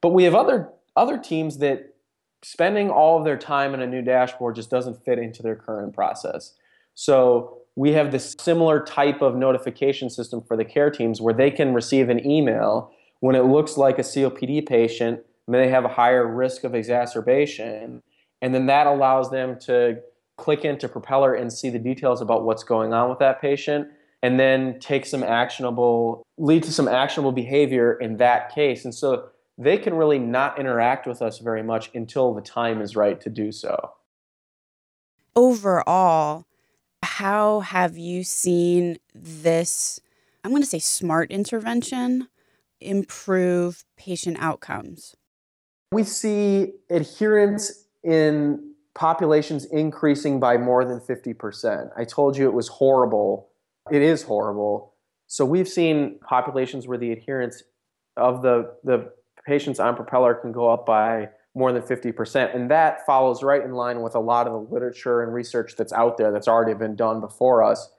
But 0.00 0.10
we 0.10 0.24
have 0.24 0.34
other 0.34 0.70
other 0.96 1.18
teams 1.18 1.58
that 1.58 1.94
spending 2.42 2.90
all 2.90 3.18
of 3.18 3.24
their 3.24 3.36
time 3.36 3.74
in 3.74 3.82
a 3.82 3.86
new 3.86 4.02
dashboard 4.02 4.54
just 4.54 4.70
doesn't 4.70 5.04
fit 5.04 5.18
into 5.18 5.42
their 5.42 5.56
current 5.56 5.92
process. 5.92 6.54
So 6.94 7.63
we 7.76 7.92
have 7.92 8.12
this 8.12 8.34
similar 8.38 8.80
type 8.84 9.20
of 9.20 9.34
notification 9.36 10.08
system 10.08 10.42
for 10.42 10.56
the 10.56 10.64
care 10.64 10.90
teams 10.90 11.20
where 11.20 11.34
they 11.34 11.50
can 11.50 11.74
receive 11.74 12.08
an 12.08 12.24
email 12.24 12.92
when 13.20 13.34
it 13.34 13.44
looks 13.44 13.76
like 13.76 13.98
a 13.98 14.02
COPD 14.02 14.66
patient 14.66 15.20
may 15.48 15.68
have 15.68 15.84
a 15.84 15.88
higher 15.88 16.26
risk 16.26 16.64
of 16.64 16.74
exacerbation. 16.74 18.02
And 18.40 18.54
then 18.54 18.66
that 18.66 18.86
allows 18.86 19.30
them 19.30 19.58
to 19.60 20.00
click 20.36 20.64
into 20.64 20.88
Propeller 20.88 21.34
and 21.34 21.52
see 21.52 21.70
the 21.70 21.78
details 21.78 22.20
about 22.20 22.44
what's 22.44 22.64
going 22.64 22.92
on 22.92 23.08
with 23.08 23.18
that 23.18 23.40
patient 23.40 23.88
and 24.22 24.40
then 24.40 24.78
take 24.80 25.04
some 25.04 25.22
actionable, 25.22 26.26
lead 26.38 26.62
to 26.64 26.72
some 26.72 26.88
actionable 26.88 27.32
behavior 27.32 27.92
in 27.94 28.16
that 28.18 28.54
case. 28.54 28.84
And 28.84 28.94
so 28.94 29.28
they 29.58 29.78
can 29.78 29.94
really 29.94 30.18
not 30.18 30.58
interact 30.58 31.06
with 31.06 31.20
us 31.22 31.38
very 31.38 31.62
much 31.62 31.90
until 31.94 32.34
the 32.34 32.40
time 32.40 32.80
is 32.80 32.96
right 32.96 33.20
to 33.20 33.30
do 33.30 33.52
so. 33.52 33.92
Overall, 35.36 36.46
how 37.04 37.60
have 37.60 37.96
you 37.96 38.24
seen 38.24 38.98
this, 39.14 40.00
I'm 40.42 40.50
going 40.50 40.62
to 40.62 40.68
say 40.68 40.78
smart 40.78 41.30
intervention, 41.30 42.28
improve 42.80 43.84
patient 43.96 44.38
outcomes? 44.40 45.14
We 45.92 46.02
see 46.02 46.72
adherence 46.90 47.86
in 48.02 48.72
populations 48.94 49.64
increasing 49.66 50.40
by 50.40 50.56
more 50.56 50.84
than 50.84 51.00
50%. 51.00 51.90
I 51.96 52.04
told 52.04 52.36
you 52.36 52.46
it 52.46 52.54
was 52.54 52.68
horrible. 52.68 53.50
It 53.90 54.02
is 54.02 54.22
horrible. 54.22 54.94
So 55.26 55.44
we've 55.44 55.68
seen 55.68 56.18
populations 56.20 56.86
where 56.86 56.98
the 56.98 57.12
adherence 57.12 57.62
of 58.16 58.42
the, 58.42 58.74
the 58.84 59.12
patients 59.46 59.78
on 59.78 59.96
propeller 59.96 60.34
can 60.34 60.52
go 60.52 60.68
up 60.70 60.86
by 60.86 61.28
more 61.54 61.72
than 61.72 61.82
50%. 61.82 62.54
And 62.54 62.70
that 62.70 63.06
follows 63.06 63.42
right 63.42 63.62
in 63.62 63.72
line 63.72 64.02
with 64.02 64.14
a 64.14 64.20
lot 64.20 64.46
of 64.46 64.52
the 64.52 64.74
literature 64.74 65.22
and 65.22 65.32
research 65.32 65.74
that's 65.76 65.92
out 65.92 66.16
there 66.16 66.32
that's 66.32 66.48
already 66.48 66.74
been 66.74 66.96
done 66.96 67.20
before 67.20 67.62
us 67.62 67.90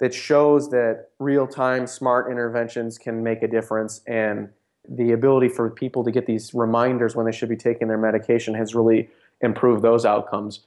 that 0.00 0.12
shows 0.12 0.70
that 0.70 1.08
real 1.18 1.46
time 1.46 1.86
smart 1.86 2.30
interventions 2.30 2.98
can 2.98 3.22
make 3.22 3.42
a 3.42 3.48
difference. 3.48 4.00
And 4.06 4.50
the 4.88 5.12
ability 5.12 5.48
for 5.48 5.70
people 5.70 6.04
to 6.04 6.10
get 6.10 6.26
these 6.26 6.52
reminders 6.52 7.16
when 7.16 7.26
they 7.26 7.32
should 7.32 7.48
be 7.48 7.56
taking 7.56 7.88
their 7.88 7.98
medication 7.98 8.54
has 8.54 8.74
really 8.74 9.08
improved 9.40 9.82
those 9.82 10.04
outcomes. 10.04 10.60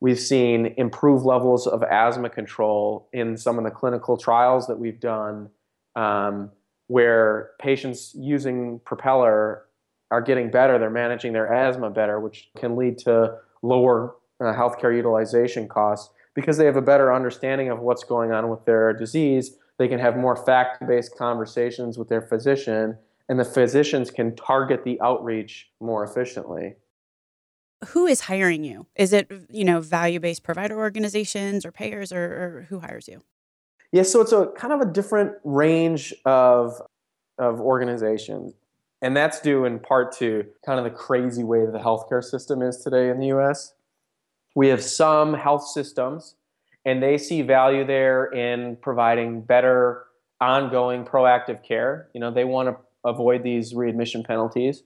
We've 0.00 0.18
seen 0.18 0.74
improved 0.76 1.24
levels 1.24 1.66
of 1.66 1.82
asthma 1.82 2.28
control 2.28 3.08
in 3.12 3.36
some 3.36 3.58
of 3.58 3.64
the 3.64 3.70
clinical 3.70 4.16
trials 4.16 4.66
that 4.66 4.78
we've 4.78 5.00
done, 5.00 5.50
um, 5.96 6.50
where 6.88 7.52
patients 7.58 8.14
using 8.14 8.80
Propeller 8.84 9.63
are 10.14 10.20
getting 10.20 10.48
better. 10.48 10.78
They're 10.78 10.90
managing 10.90 11.32
their 11.32 11.52
asthma 11.52 11.90
better, 11.90 12.20
which 12.20 12.48
can 12.56 12.76
lead 12.76 12.98
to 12.98 13.36
lower 13.62 14.14
uh, 14.40 14.54
healthcare 14.54 14.94
utilization 14.94 15.66
costs 15.66 16.14
because 16.34 16.56
they 16.56 16.66
have 16.66 16.76
a 16.76 16.82
better 16.82 17.12
understanding 17.12 17.68
of 17.68 17.80
what's 17.80 18.04
going 18.04 18.30
on 18.30 18.48
with 18.48 18.64
their 18.64 18.92
disease. 18.92 19.56
They 19.76 19.88
can 19.88 19.98
have 19.98 20.16
more 20.16 20.36
fact 20.36 20.86
based 20.86 21.18
conversations 21.18 21.98
with 21.98 22.08
their 22.08 22.22
physician, 22.22 22.96
and 23.28 23.40
the 23.40 23.44
physicians 23.44 24.12
can 24.12 24.36
target 24.36 24.84
the 24.84 25.00
outreach 25.00 25.68
more 25.80 26.04
efficiently. 26.04 26.76
Who 27.88 28.06
is 28.06 28.20
hiring 28.22 28.62
you? 28.62 28.86
Is 28.94 29.12
it 29.12 29.28
you 29.50 29.64
know 29.64 29.80
value 29.80 30.20
based 30.20 30.44
provider 30.44 30.78
organizations 30.78 31.66
or 31.66 31.72
payers, 31.72 32.12
or, 32.12 32.24
or 32.24 32.66
who 32.68 32.78
hires 32.78 33.08
you? 33.08 33.24
Yeah, 33.90 34.04
so 34.04 34.20
it's 34.20 34.32
a 34.32 34.46
kind 34.56 34.72
of 34.72 34.80
a 34.80 34.92
different 34.92 35.32
range 35.42 36.14
of 36.24 36.80
of 37.36 37.60
organizations. 37.60 38.54
And 39.04 39.14
that's 39.14 39.38
due 39.38 39.66
in 39.66 39.80
part 39.80 40.16
to 40.16 40.46
kind 40.64 40.78
of 40.78 40.84
the 40.84 40.90
crazy 40.90 41.44
way 41.44 41.66
the 41.66 41.78
healthcare 41.78 42.24
system 42.24 42.62
is 42.62 42.78
today 42.78 43.10
in 43.10 43.18
the 43.18 43.26
US. 43.36 43.74
We 44.54 44.68
have 44.68 44.82
some 44.82 45.34
health 45.34 45.68
systems, 45.68 46.36
and 46.86 47.02
they 47.02 47.18
see 47.18 47.42
value 47.42 47.84
there 47.84 48.24
in 48.24 48.76
providing 48.76 49.42
better 49.42 50.06
ongoing 50.40 51.04
proactive 51.04 51.62
care. 51.62 52.08
You 52.14 52.20
know, 52.22 52.30
they 52.30 52.46
want 52.46 52.70
to 52.70 52.76
avoid 53.04 53.42
these 53.42 53.74
readmission 53.74 54.22
penalties. 54.22 54.84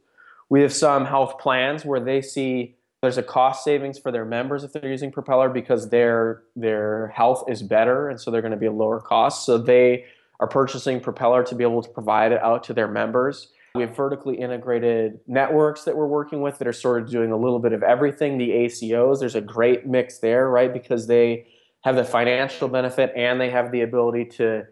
We 0.49 0.63
have 0.63 0.73
some 0.73 1.05
health 1.05 1.39
plans 1.39 1.85
where 1.85 2.01
they 2.01 2.21
see 2.21 2.75
there's 3.03 3.19
a 3.19 3.23
cost 3.23 3.63
savings 3.63 4.01
for 4.01 4.11
their 4.11 4.25
members 4.25 4.65
if 4.65 4.73
they're 4.73 4.91
using 4.91 5.13
Propeller 5.13 5.49
because 5.49 5.91
their 5.91 6.43
their 6.57 7.13
health 7.15 7.45
is 7.49 7.63
better 7.63 8.09
and 8.09 8.21
so 8.21 8.33
they're 8.33 8.43
going 8.43 8.51
to 8.51 8.57
be 8.59 8.67
a 8.67 8.73
lower 8.73 8.99
cost. 8.99 9.47
So 9.47 9.59
they 9.59 10.07
are 10.41 10.49
purchasing 10.49 10.99
Propeller 10.99 11.45
to 11.45 11.55
be 11.55 11.63
able 11.63 11.85
to 11.85 11.89
provide 11.89 12.33
it 12.33 12.43
out 12.43 12.65
to 12.65 12.75
their 12.75 12.89
members. 12.89 13.53
We 13.79 13.85
have 13.85 13.95
vertically 13.95 14.35
integrated 14.37 15.21
networks 15.29 15.85
that 15.85 15.97
we're 15.97 16.09
working 16.09 16.41
with 16.41 16.59
that 16.59 16.67
are 16.67 16.73
sort 16.73 17.01
of 17.01 17.09
doing 17.09 17.31
a 17.31 17.37
little 17.37 17.61
bit 17.61 17.73
of 17.73 17.85
everything. 17.85 18.37
The 18.37 18.51
ACOs, 18.51 19.21
there's 19.21 19.37
a 19.37 19.41
great 19.41 19.87
mix 19.87 20.19
there, 20.19 20.51
right? 20.51 20.73
Because 20.73 21.07
they 21.07 21.47
have 21.83 21.95
the 21.95 22.03
financial 22.03 22.67
benefit 22.67 23.13
and 23.15 23.41
they 23.41 23.51
have 23.51 23.71
the 23.71 23.83
ability 23.83 24.25
to 24.25 24.65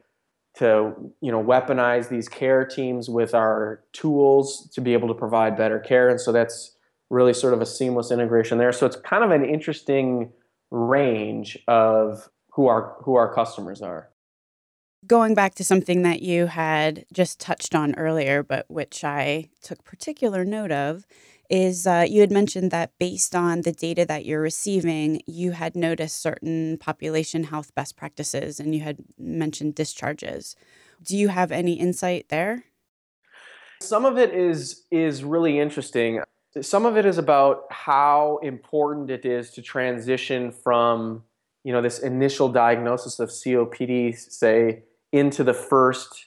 to 0.57 0.93
you 1.21 1.31
know 1.31 1.41
weaponize 1.41 2.09
these 2.09 2.29
care 2.29 2.65
teams 2.65 3.09
with 3.09 3.33
our 3.33 3.85
tools 3.93 4.69
to 4.73 4.81
be 4.81 4.93
able 4.93 5.07
to 5.07 5.15
provide 5.15 5.57
better 5.57 5.79
care 5.79 6.09
and 6.09 6.19
so 6.19 6.33
that's 6.33 6.77
really 7.11 7.35
sort 7.35 7.53
of 7.53 7.61
a 7.61 7.67
seamless 7.67 8.11
integration 8.11 8.57
there 8.57 8.73
so 8.73 8.87
it's 8.87 8.97
kind 8.97 9.23
of 9.23 9.31
an 9.31 9.45
interesting 9.45 10.33
range 10.71 11.59
of 11.69 12.31
who 12.53 12.69
our 12.69 12.97
who 13.03 13.17
our 13.17 13.33
customers 13.35 13.83
are 13.83 14.09
going 15.07 15.35
back 15.35 15.55
to 15.57 15.65
something 15.65 16.03
that 16.03 16.23
you 16.23 16.47
had 16.47 17.05
just 17.13 17.41
touched 17.41 17.75
on 17.75 17.95
earlier 17.97 18.43
but 18.43 18.65
which 18.69 19.05
I 19.05 19.49
took 19.63 19.85
particular 19.85 20.45
note 20.45 20.73
of 20.73 21.07
is 21.49 21.87
uh, 21.87 22.05
you 22.09 22.21
had 22.21 22.33
mentioned 22.33 22.71
that 22.71 22.93
based 22.99 23.35
on 23.35 23.63
the 23.63 23.73
data 23.73 24.05
that 24.07 24.25
you're 24.25 24.41
receiving, 24.41 25.21
you 25.27 25.53
had 25.53 25.77
noticed 25.77 26.21
certain 26.21 26.79
population 26.79 27.45
health 27.45 27.75
best 27.75 27.97
practices 27.97 28.59
and 28.59 28.75
you 28.75 28.81
had 28.81 28.99
mentioned 29.19 29.75
discharges. 29.75 30.57
Do 31.03 31.17
you 31.17 31.29
have 31.29 31.53
any 31.53 31.75
insight 31.75 32.29
there? 32.29 32.65
Some 33.81 34.05
of 34.05 34.17
it 34.17 34.33
is 34.35 34.85
is 34.91 35.23
really 35.23 35.59
interesting. 35.61 36.21
Some 36.63 36.87
of 36.87 36.97
it 36.97 37.05
is 37.05 37.19
about 37.19 37.65
how 37.71 38.41
important 38.43 39.11
it 39.11 39.27
is 39.27 39.51
to 39.51 39.63
transition 39.63 40.51
from, 40.51 41.23
you 41.67 41.73
know, 41.73 41.83
this 41.83 41.99
initial 41.99 42.49
diagnosis 42.49 43.19
of 43.19 43.29
COPD, 43.29 44.17
say, 44.17 44.85
into 45.11 45.43
the 45.43 45.53
first 45.53 46.27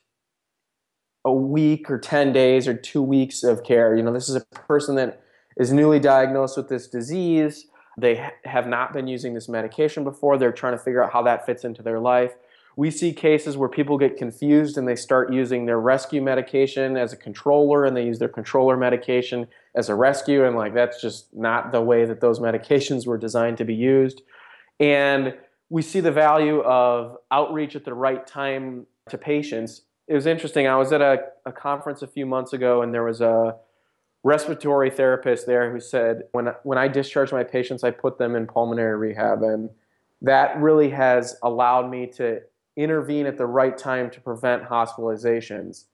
a 1.24 1.32
week 1.32 1.90
or 1.90 1.98
10 1.98 2.34
days 2.34 2.68
or 2.68 2.74
two 2.74 3.02
weeks 3.02 3.42
of 3.42 3.64
care. 3.64 3.96
You 3.96 4.04
know, 4.04 4.12
this 4.12 4.28
is 4.28 4.36
a 4.36 4.42
person 4.42 4.96
that 4.96 5.22
is 5.56 5.72
newly 5.72 5.98
diagnosed 5.98 6.58
with 6.58 6.68
this 6.68 6.90
disease. 6.90 7.68
They 7.98 8.18
ha- 8.18 8.32
have 8.44 8.68
not 8.68 8.92
been 8.92 9.08
using 9.08 9.34
this 9.34 9.48
medication 9.48 10.04
before. 10.04 10.38
They're 10.38 10.52
trying 10.52 10.74
to 10.74 10.84
figure 10.84 11.02
out 11.02 11.14
how 11.14 11.22
that 11.24 11.46
fits 11.46 11.64
into 11.64 11.82
their 11.82 12.02
life. 12.02 12.34
We 12.76 12.92
see 12.92 13.14
cases 13.14 13.56
where 13.56 13.70
people 13.70 13.98
get 13.98 14.18
confused 14.18 14.78
and 14.78 14.86
they 14.86 14.98
start 14.98 15.32
using 15.32 15.66
their 15.66 15.80
rescue 15.80 16.22
medication 16.22 16.98
as 16.98 17.14
a 17.14 17.18
controller 17.18 17.86
and 17.86 17.96
they 17.96 18.04
use 18.04 18.20
their 18.20 18.28
controller 18.28 18.76
medication 18.76 19.48
as 19.74 19.88
a 19.88 19.96
rescue. 19.96 20.44
And 20.44 20.58
like, 20.58 20.74
that's 20.74 21.02
just 21.02 21.34
not 21.34 21.72
the 21.72 21.82
way 21.82 22.04
that 22.04 22.20
those 22.20 22.42
medications 22.42 23.08
were 23.08 23.18
designed 23.18 23.58
to 23.60 23.64
be 23.64 23.76
used. 23.76 24.22
And 24.80 25.36
we 25.70 25.82
see 25.82 26.00
the 26.00 26.12
value 26.12 26.62
of 26.62 27.18
outreach 27.32 27.76
at 27.76 27.86
the 27.86 27.94
right 27.94 28.26
time 28.26 28.88
to 29.10 29.18
patients 29.18 29.82
it 30.10 30.16
was 30.16 30.26
interesting. 30.26 30.68
I 30.68 30.76
was 30.76 30.92
at 30.92 31.02
a, 31.02 31.20
a 31.46 31.52
conference 31.52 32.02
a 32.02 32.08
few 32.08 32.26
months 32.26 32.52
ago, 32.52 32.82
and 32.82 32.92
there 32.92 33.04
was 33.04 33.22
a 33.22 33.56
respiratory 34.24 34.90
therapist 34.90 35.46
there 35.46 35.72
who 35.72 35.80
said, 35.80 36.24
when, 36.32 36.48
when 36.64 36.80
I 36.80 36.88
discharge 36.88 37.32
my 37.32 37.44
patients, 37.44 37.84
I 37.84 37.92
put 37.92 38.18
them 38.18 38.36
in 38.36 38.48
pulmonary 38.48 38.98
rehab. 38.98 39.44
And 39.44 39.70
that 40.24 40.60
really 40.60 40.90
has 40.90 41.38
allowed 41.44 41.92
me 41.92 42.08
to 42.16 42.42
intervene 42.76 43.28
at 43.28 43.38
the 43.38 43.46
right 43.46 43.78
time 43.78 44.10
to 44.10 44.20
prevent 44.20 44.64
hospitalizations. 44.64 45.86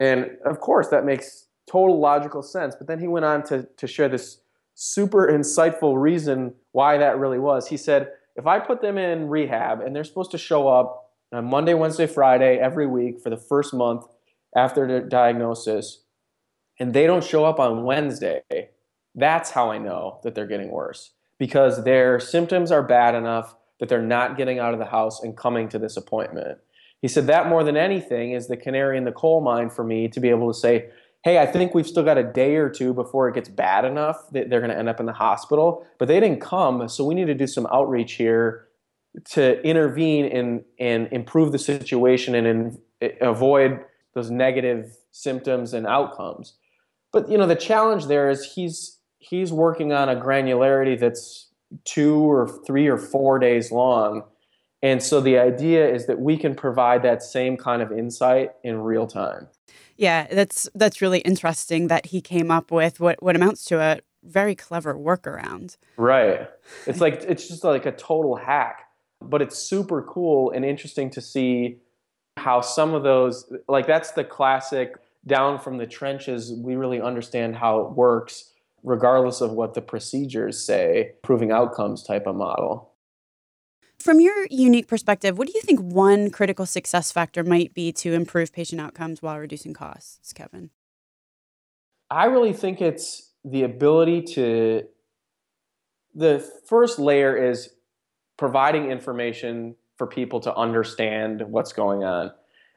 And 0.00 0.38
of 0.46 0.60
course, 0.60 0.88
that 0.88 1.04
makes 1.04 1.46
total 1.70 2.00
logical 2.00 2.42
sense. 2.42 2.74
But 2.74 2.86
then 2.86 2.98
he 2.98 3.06
went 3.06 3.26
on 3.26 3.42
to, 3.44 3.68
to 3.76 3.86
share 3.86 4.08
this 4.08 4.40
super 4.74 5.28
insightful 5.28 6.00
reason 6.00 6.54
why 6.72 6.98
that 6.98 7.18
really 7.18 7.38
was. 7.38 7.68
He 7.68 7.76
said, 7.76 8.10
if 8.36 8.46
I 8.46 8.58
put 8.58 8.82
them 8.82 8.98
in 8.98 9.28
rehab 9.28 9.80
and 9.80 9.94
they're 9.94 10.04
supposed 10.04 10.32
to 10.32 10.38
show 10.38 10.68
up 10.68 11.12
on 11.32 11.44
Monday, 11.46 11.74
Wednesday, 11.74 12.06
Friday 12.06 12.58
every 12.58 12.86
week 12.86 13.20
for 13.20 13.30
the 13.30 13.36
first 13.36 13.72
month 13.72 14.04
after 14.56 14.86
the 14.86 15.06
diagnosis, 15.06 16.02
and 16.80 16.92
they 16.92 17.06
don't 17.06 17.24
show 17.24 17.44
up 17.44 17.60
on 17.60 17.84
Wednesday, 17.84 18.42
that's 19.14 19.50
how 19.50 19.70
I 19.70 19.78
know 19.78 20.20
that 20.24 20.34
they're 20.34 20.46
getting 20.46 20.70
worse 20.70 21.12
because 21.38 21.84
their 21.84 22.18
symptoms 22.18 22.72
are 22.72 22.82
bad 22.82 23.14
enough 23.14 23.56
that 23.80 23.88
they're 23.88 24.02
not 24.02 24.36
getting 24.36 24.58
out 24.58 24.72
of 24.72 24.78
the 24.78 24.86
house 24.86 25.22
and 25.22 25.36
coming 25.36 25.68
to 25.68 25.78
this 25.78 25.96
appointment. 25.96 26.58
He 27.00 27.08
said 27.08 27.26
that 27.26 27.48
more 27.48 27.62
than 27.62 27.76
anything 27.76 28.32
is 28.32 28.48
the 28.48 28.56
canary 28.56 28.96
in 28.96 29.04
the 29.04 29.12
coal 29.12 29.40
mine 29.40 29.70
for 29.70 29.84
me 29.84 30.08
to 30.08 30.20
be 30.20 30.30
able 30.30 30.52
to 30.52 30.58
say, 30.58 30.88
hey, 31.24 31.38
I 31.38 31.46
think 31.46 31.74
we've 31.74 31.86
still 31.86 32.02
got 32.02 32.18
a 32.18 32.22
day 32.22 32.56
or 32.56 32.68
two 32.68 32.92
before 32.92 33.28
it 33.28 33.34
gets 33.34 33.48
bad 33.48 33.86
enough 33.86 34.30
that 34.32 34.50
they're 34.50 34.60
going 34.60 34.70
to 34.70 34.78
end 34.78 34.90
up 34.90 35.00
in 35.00 35.06
the 35.06 35.12
hospital, 35.12 35.86
but 35.98 36.06
they 36.06 36.20
didn't 36.20 36.40
come, 36.40 36.86
so 36.86 37.02
we 37.02 37.14
need 37.14 37.26
to 37.26 37.34
do 37.34 37.46
some 37.46 37.66
outreach 37.72 38.12
here 38.12 38.68
to 39.30 39.62
intervene 39.62 40.26
and 40.26 40.64
and 40.78 41.08
improve 41.12 41.52
the 41.52 41.58
situation 41.58 42.34
and 42.34 42.46
in, 42.46 42.78
eh, 43.00 43.10
avoid 43.20 43.80
those 44.14 44.30
negative 44.30 44.96
symptoms 45.12 45.72
and 45.72 45.86
outcomes. 45.86 46.54
But 47.12 47.30
you 47.30 47.38
know 47.38 47.46
the 47.46 47.56
challenge 47.56 48.06
there 48.06 48.28
is 48.28 48.52
he's 48.54 48.98
he's 49.18 49.52
working 49.52 49.92
on 49.92 50.08
a 50.08 50.16
granularity 50.16 50.98
that's 50.98 51.48
two 51.84 52.30
or 52.30 52.48
three 52.66 52.86
or 52.86 52.98
four 52.98 53.38
days 53.38 53.72
long. 53.72 54.24
And 54.82 55.02
so 55.02 55.20
the 55.20 55.38
idea 55.38 55.90
is 55.90 56.06
that 56.06 56.20
we 56.20 56.36
can 56.36 56.54
provide 56.54 57.02
that 57.04 57.22
same 57.22 57.56
kind 57.56 57.80
of 57.80 57.90
insight 57.90 58.50
in 58.62 58.78
real 58.80 59.06
time. 59.06 59.48
Yeah, 59.96 60.26
that's 60.30 60.68
that's 60.74 61.00
really 61.00 61.20
interesting 61.20 61.88
that 61.88 62.06
he 62.06 62.20
came 62.20 62.50
up 62.50 62.70
with 62.70 63.00
what 63.00 63.22
what 63.22 63.36
amounts 63.36 63.64
to 63.66 63.80
a 63.80 64.00
very 64.22 64.54
clever 64.54 64.94
workaround. 64.94 65.76
Right. 65.96 66.48
It's 66.86 67.00
like 67.00 67.22
it's 67.28 67.46
just 67.48 67.62
like 67.64 67.86
a 67.86 67.92
total 67.92 68.36
hack 68.36 68.84
but 69.28 69.42
it's 69.42 69.58
super 69.58 70.02
cool 70.02 70.50
and 70.50 70.64
interesting 70.64 71.10
to 71.10 71.20
see 71.20 71.78
how 72.36 72.60
some 72.60 72.94
of 72.94 73.02
those 73.02 73.50
like 73.68 73.86
that's 73.86 74.12
the 74.12 74.24
classic 74.24 74.96
down 75.26 75.58
from 75.58 75.78
the 75.78 75.86
trenches 75.86 76.52
we 76.52 76.76
really 76.76 77.00
understand 77.00 77.56
how 77.56 77.80
it 77.80 77.92
works 77.92 78.52
regardless 78.82 79.40
of 79.40 79.52
what 79.52 79.74
the 79.74 79.80
procedures 79.80 80.62
say 80.62 81.12
proving 81.22 81.50
outcomes 81.50 82.02
type 82.02 82.26
of 82.26 82.34
model 82.34 82.90
from 84.04 84.20
your 84.20 84.46
unique 84.50 84.86
perspective 84.86 85.38
what 85.38 85.48
do 85.48 85.52
you 85.54 85.62
think 85.62 85.80
one 85.80 86.30
critical 86.30 86.66
success 86.66 87.10
factor 87.10 87.42
might 87.42 87.72
be 87.74 87.92
to 87.92 88.12
improve 88.12 88.52
patient 88.52 88.80
outcomes 88.80 89.22
while 89.22 89.38
reducing 89.38 89.72
costs 89.72 90.32
kevin 90.32 90.70
i 92.10 92.24
really 92.24 92.52
think 92.52 92.80
it's 92.80 93.30
the 93.44 93.62
ability 93.62 94.22
to 94.22 94.82
the 96.14 96.38
first 96.66 96.98
layer 96.98 97.36
is 97.36 97.70
providing 98.36 98.90
information 98.90 99.74
for 99.96 100.06
people 100.06 100.40
to 100.40 100.54
understand 100.54 101.42
what's 101.42 101.72
going 101.72 102.04
on. 102.04 102.32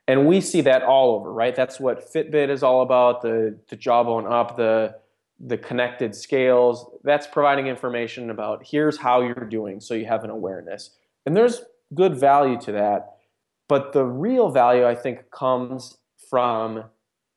And 0.07 0.27
we 0.27 0.39
see 0.39 0.61
that 0.61 0.83
all 0.83 1.15
over, 1.15 1.31
right? 1.31 1.55
That's 1.55 1.79
what 1.79 2.11
Fitbit 2.13 2.49
is 2.49 2.63
all 2.63 2.81
about, 2.81 3.21
the, 3.21 3.57
the 3.67 3.75
jawbone 3.75 4.25
up, 4.25 4.55
the, 4.55 4.95
the 5.39 5.57
connected 5.57 6.15
scales. 6.15 6.89
That's 7.03 7.27
providing 7.27 7.67
information 7.67 8.29
about 8.29 8.65
here's 8.65 8.97
how 8.97 9.21
you're 9.21 9.47
doing 9.49 9.79
so 9.81 9.93
you 9.93 10.05
have 10.05 10.23
an 10.23 10.29
awareness. 10.29 10.91
And 11.27 11.35
there's 11.35 11.61
good 11.93 12.15
value 12.15 12.57
to 12.61 12.71
that. 12.71 13.17
But 13.67 13.91
the 13.91 14.05
real 14.05 14.49
value, 14.49 14.87
I 14.87 14.95
think, 14.95 15.29
comes 15.29 15.97
from 16.29 16.85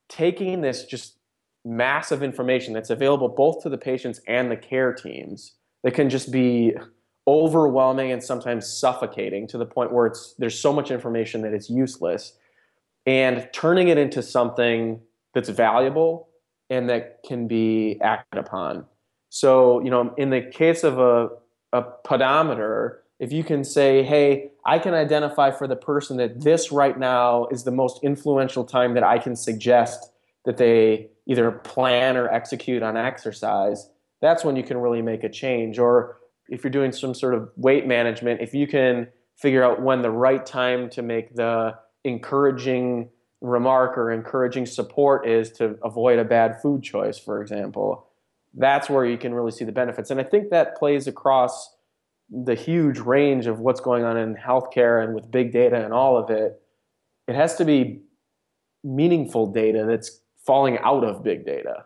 taking 0.08 0.60
this 0.60 0.84
just 0.84 1.18
massive 1.64 2.22
information 2.22 2.72
that's 2.72 2.90
available 2.90 3.28
both 3.28 3.64
to 3.64 3.68
the 3.68 3.76
patients 3.76 4.20
and 4.28 4.48
the 4.48 4.56
care 4.56 4.92
teams 4.92 5.56
that 5.82 5.92
can 5.92 6.08
just 6.08 6.30
be 6.30 6.72
overwhelming 7.26 8.12
and 8.12 8.22
sometimes 8.22 8.66
suffocating 8.66 9.48
to 9.48 9.58
the 9.58 9.66
point 9.66 9.92
where 9.92 10.06
it's 10.06 10.34
there's 10.38 10.58
so 10.58 10.72
much 10.72 10.92
information 10.92 11.42
that 11.42 11.52
it's 11.52 11.68
useless 11.68 12.34
and 13.06 13.48
turning 13.52 13.88
it 13.88 13.98
into 13.98 14.22
something 14.22 15.00
that's 15.34 15.48
valuable 15.50 16.28
and 16.70 16.88
that 16.88 17.18
can 17.28 17.46
be 17.46 18.00
acted 18.00 18.38
upon 18.38 18.86
so 19.28 19.82
you 19.84 19.90
know 19.90 20.14
in 20.16 20.30
the 20.30 20.40
case 20.40 20.82
of 20.82 20.98
a, 20.98 21.28
a 21.74 21.82
pedometer 22.04 23.02
if 23.20 23.32
you 23.32 23.44
can 23.44 23.62
say 23.62 24.02
hey 24.02 24.50
i 24.66 24.78
can 24.78 24.94
identify 24.94 25.50
for 25.50 25.68
the 25.68 25.76
person 25.76 26.16
that 26.16 26.40
this 26.40 26.72
right 26.72 26.98
now 26.98 27.46
is 27.52 27.62
the 27.62 27.70
most 27.70 28.02
influential 28.02 28.64
time 28.64 28.94
that 28.94 29.04
i 29.04 29.18
can 29.18 29.36
suggest 29.36 30.10
that 30.44 30.56
they 30.56 31.08
either 31.26 31.52
plan 31.52 32.16
or 32.16 32.28
execute 32.28 32.82
on 32.82 32.96
exercise 32.96 33.88
that's 34.20 34.44
when 34.44 34.56
you 34.56 34.62
can 34.62 34.78
really 34.78 35.02
make 35.02 35.22
a 35.22 35.28
change 35.28 35.78
or 35.78 36.16
if 36.50 36.64
you're 36.64 36.70
doing 36.70 36.92
some 36.92 37.14
sort 37.14 37.32
of 37.32 37.48
weight 37.56 37.86
management, 37.86 38.40
if 38.40 38.52
you 38.52 38.66
can 38.66 39.08
figure 39.36 39.62
out 39.62 39.80
when 39.80 40.02
the 40.02 40.10
right 40.10 40.44
time 40.44 40.90
to 40.90 41.00
make 41.00 41.34
the 41.36 41.74
encouraging 42.04 43.08
remark 43.40 43.96
or 43.96 44.10
encouraging 44.10 44.66
support 44.66 45.26
is 45.26 45.50
to 45.52 45.78
avoid 45.82 46.18
a 46.18 46.24
bad 46.24 46.60
food 46.60 46.82
choice, 46.82 47.18
for 47.18 47.40
example, 47.40 48.06
that's 48.52 48.90
where 48.90 49.06
you 49.06 49.16
can 49.16 49.32
really 49.32 49.52
see 49.52 49.64
the 49.64 49.72
benefits. 49.72 50.10
And 50.10 50.20
I 50.20 50.24
think 50.24 50.50
that 50.50 50.76
plays 50.76 51.06
across 51.06 51.74
the 52.30 52.54
huge 52.54 52.98
range 52.98 53.46
of 53.46 53.58
what's 53.58 53.80
going 53.80 54.04
on 54.04 54.16
in 54.16 54.36
healthcare 54.36 55.02
and 55.02 55.14
with 55.14 55.30
big 55.30 55.52
data 55.52 55.84
and 55.84 55.92
all 55.92 56.16
of 56.16 56.30
it. 56.30 56.60
It 57.26 57.34
has 57.34 57.56
to 57.56 57.64
be 57.64 58.02
meaningful 58.84 59.52
data 59.52 59.84
that's 59.86 60.20
falling 60.46 60.78
out 60.78 61.04
of 61.04 61.22
big 61.22 61.44
data. 61.44 61.84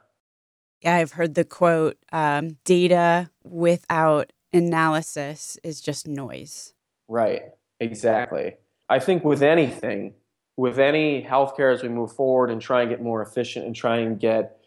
Yeah, 0.80 0.96
I've 0.96 1.12
heard 1.12 1.34
the 1.34 1.44
quote 1.44 1.96
um, 2.12 2.58
data 2.64 3.30
without 3.42 4.32
analysis 4.52 5.58
is 5.64 5.80
just 5.80 6.06
noise. 6.06 6.74
Right, 7.08 7.42
exactly. 7.80 8.56
I 8.88 8.98
think 8.98 9.24
with 9.24 9.42
anything, 9.42 10.14
with 10.56 10.78
any 10.78 11.22
healthcare 11.22 11.72
as 11.72 11.82
we 11.82 11.88
move 11.88 12.12
forward 12.12 12.50
and 12.50 12.60
try 12.60 12.82
and 12.82 12.90
get 12.90 13.02
more 13.02 13.22
efficient 13.22 13.66
and 13.66 13.74
try 13.74 13.98
and 13.98 14.20
get 14.20 14.58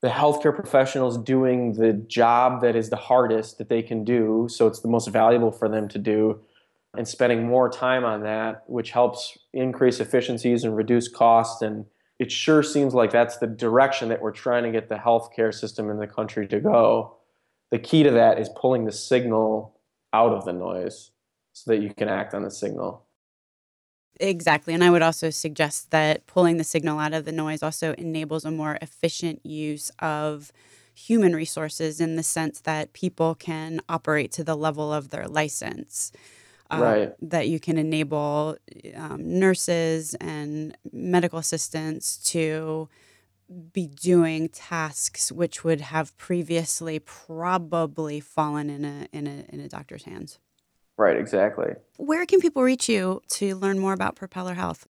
the 0.00 0.08
healthcare 0.08 0.54
professionals 0.54 1.18
doing 1.18 1.72
the 1.72 1.92
job 1.92 2.60
that 2.62 2.76
is 2.76 2.90
the 2.90 2.96
hardest 2.96 3.58
that 3.58 3.68
they 3.68 3.82
can 3.82 4.04
do, 4.04 4.46
so 4.48 4.66
it's 4.66 4.80
the 4.80 4.88
most 4.88 5.08
valuable 5.08 5.50
for 5.50 5.68
them 5.68 5.88
to 5.88 5.98
do, 5.98 6.40
and 6.96 7.06
spending 7.06 7.46
more 7.46 7.68
time 7.68 8.04
on 8.04 8.22
that, 8.22 8.62
which 8.66 8.92
helps 8.92 9.36
increase 9.52 9.98
efficiencies 9.98 10.64
and 10.64 10.76
reduce 10.76 11.08
costs. 11.08 11.62
And 11.62 11.84
it 12.18 12.30
sure 12.30 12.62
seems 12.62 12.94
like 12.94 13.10
that's 13.10 13.38
the 13.38 13.46
direction 13.46 14.08
that 14.08 14.22
we're 14.22 14.32
trying 14.32 14.62
to 14.64 14.70
get 14.70 14.88
the 14.88 14.96
healthcare 14.96 15.52
system 15.52 15.90
in 15.90 15.98
the 15.98 16.06
country 16.06 16.46
to 16.48 16.60
go. 16.60 17.16
The 17.70 17.78
key 17.78 18.04
to 18.04 18.10
that 18.12 18.38
is 18.38 18.48
pulling 18.56 18.84
the 18.84 18.92
signal 18.92 19.78
out 20.12 20.32
of 20.32 20.44
the 20.44 20.52
noise 20.52 21.10
so 21.52 21.72
that 21.72 21.82
you 21.82 21.92
can 21.92 22.08
act 22.08 22.34
on 22.34 22.42
the 22.42 22.50
signal. 22.50 23.04
Exactly. 24.20 24.74
And 24.74 24.82
I 24.82 24.90
would 24.90 25.02
also 25.02 25.30
suggest 25.30 25.90
that 25.90 26.26
pulling 26.26 26.56
the 26.56 26.64
signal 26.64 26.98
out 26.98 27.14
of 27.14 27.24
the 27.24 27.32
noise 27.32 27.62
also 27.62 27.94
enables 27.94 28.44
a 28.44 28.50
more 28.50 28.78
efficient 28.82 29.44
use 29.46 29.90
of 30.00 30.52
human 30.94 31.34
resources 31.36 32.00
in 32.00 32.16
the 32.16 32.24
sense 32.24 32.60
that 32.62 32.92
people 32.92 33.36
can 33.36 33.80
operate 33.88 34.32
to 34.32 34.42
the 34.42 34.56
level 34.56 34.92
of 34.92 35.10
their 35.10 35.28
license. 35.28 36.10
Uh, 36.70 36.80
right. 36.82 37.12
That 37.22 37.48
you 37.48 37.60
can 37.60 37.78
enable 37.78 38.56
um, 38.96 39.38
nurses 39.38 40.14
and 40.14 40.76
medical 40.92 41.38
assistants 41.38 42.16
to 42.32 42.88
be 43.72 43.86
doing 43.86 44.48
tasks 44.50 45.32
which 45.32 45.64
would 45.64 45.80
have 45.80 46.16
previously 46.18 46.98
probably 46.98 48.20
fallen 48.20 48.68
in 48.68 48.84
a 48.84 49.08
in 49.12 49.26
a 49.26 49.44
in 49.48 49.60
a 49.60 49.68
doctor's 49.68 50.04
hands. 50.04 50.38
Right, 50.98 51.16
exactly. 51.16 51.74
Where 51.96 52.26
can 52.26 52.40
people 52.40 52.62
reach 52.62 52.88
you 52.88 53.22
to 53.30 53.54
learn 53.54 53.78
more 53.78 53.92
about 53.92 54.16
Propeller 54.16 54.54
Health? 54.54 54.86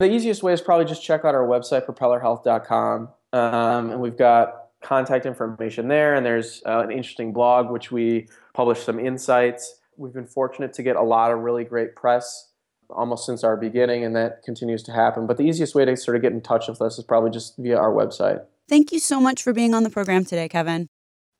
The 0.00 0.10
easiest 0.10 0.42
way 0.42 0.52
is 0.52 0.60
probably 0.60 0.84
just 0.84 1.04
check 1.04 1.24
out 1.24 1.36
our 1.36 1.46
website, 1.46 1.86
propellerhealth.com. 1.86 3.08
Um, 3.32 3.90
and 3.90 4.00
we've 4.00 4.18
got 4.18 4.70
contact 4.82 5.24
information 5.24 5.86
there, 5.86 6.14
and 6.14 6.26
there's 6.26 6.62
uh, 6.66 6.80
an 6.80 6.90
interesting 6.90 7.32
blog 7.32 7.70
which 7.70 7.92
we 7.92 8.28
publish 8.52 8.82
some 8.82 8.98
insights. 8.98 9.76
We've 9.96 10.12
been 10.12 10.26
fortunate 10.26 10.72
to 10.74 10.82
get 10.82 10.96
a 10.96 11.02
lot 11.02 11.30
of 11.30 11.38
really 11.38 11.62
great 11.62 11.94
press 11.94 12.48
almost 12.90 13.24
since 13.24 13.44
our 13.44 13.56
beginning, 13.56 14.04
and 14.04 14.16
that 14.16 14.42
continues 14.42 14.82
to 14.82 14.92
happen. 14.92 15.28
But 15.28 15.36
the 15.36 15.44
easiest 15.44 15.76
way 15.76 15.84
to 15.84 15.96
sort 15.96 16.16
of 16.16 16.22
get 16.22 16.32
in 16.32 16.40
touch 16.40 16.68
with 16.68 16.82
us 16.82 16.98
is 16.98 17.04
probably 17.04 17.30
just 17.30 17.56
via 17.56 17.78
our 17.78 17.92
website. 17.92 18.44
Thank 18.68 18.90
you 18.90 18.98
so 18.98 19.20
much 19.20 19.42
for 19.42 19.52
being 19.52 19.74
on 19.74 19.84
the 19.84 19.90
program 19.90 20.24
today, 20.24 20.48
Kevin. 20.48 20.88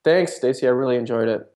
Thanks, 0.04 0.36
Stacy. 0.36 0.66
I 0.66 0.70
really 0.70 0.96
enjoyed 0.96 1.28
it. 1.28 1.51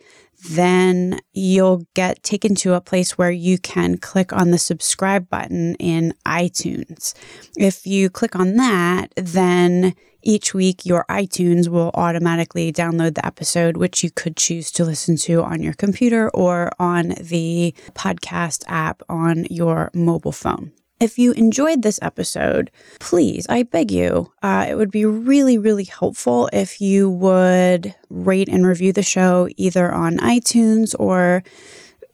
then 0.49 1.19
you'll 1.33 1.85
get 1.93 2.23
taken 2.23 2.55
to 2.55 2.73
a 2.73 2.81
place 2.81 3.17
where 3.17 3.31
you 3.31 3.57
can 3.57 3.97
click 3.97 4.33
on 4.33 4.51
the 4.51 4.57
subscribe 4.57 5.29
button 5.29 5.75
in 5.75 6.13
iTunes. 6.25 7.13
If 7.57 7.85
you 7.85 8.09
click 8.09 8.35
on 8.35 8.55
that, 8.55 9.13
then 9.15 9.93
each 10.23 10.53
week 10.53 10.85
your 10.85 11.05
iTunes 11.09 11.67
will 11.67 11.91
automatically 11.93 12.71
download 12.71 13.15
the 13.15 13.25
episode, 13.25 13.77
which 13.77 14.03
you 14.03 14.11
could 14.11 14.37
choose 14.37 14.71
to 14.71 14.83
listen 14.85 15.15
to 15.17 15.43
on 15.43 15.61
your 15.61 15.73
computer 15.73 16.29
or 16.29 16.71
on 16.79 17.09
the 17.19 17.73
podcast 17.93 18.63
app 18.67 19.01
on 19.09 19.45
your 19.49 19.89
mobile 19.93 20.31
phone. 20.31 20.71
If 21.01 21.17
you 21.17 21.31
enjoyed 21.31 21.81
this 21.81 21.97
episode, 22.03 22.69
please, 22.99 23.47
I 23.49 23.63
beg 23.63 23.91
you, 23.91 24.31
uh, 24.43 24.67
it 24.69 24.75
would 24.75 24.91
be 24.91 25.03
really, 25.03 25.57
really 25.57 25.85
helpful 25.85 26.47
if 26.53 26.79
you 26.79 27.09
would 27.09 27.95
rate 28.11 28.47
and 28.47 28.67
review 28.67 28.93
the 28.93 29.01
show 29.01 29.49
either 29.57 29.91
on 29.91 30.19
iTunes 30.19 30.93
or 30.99 31.43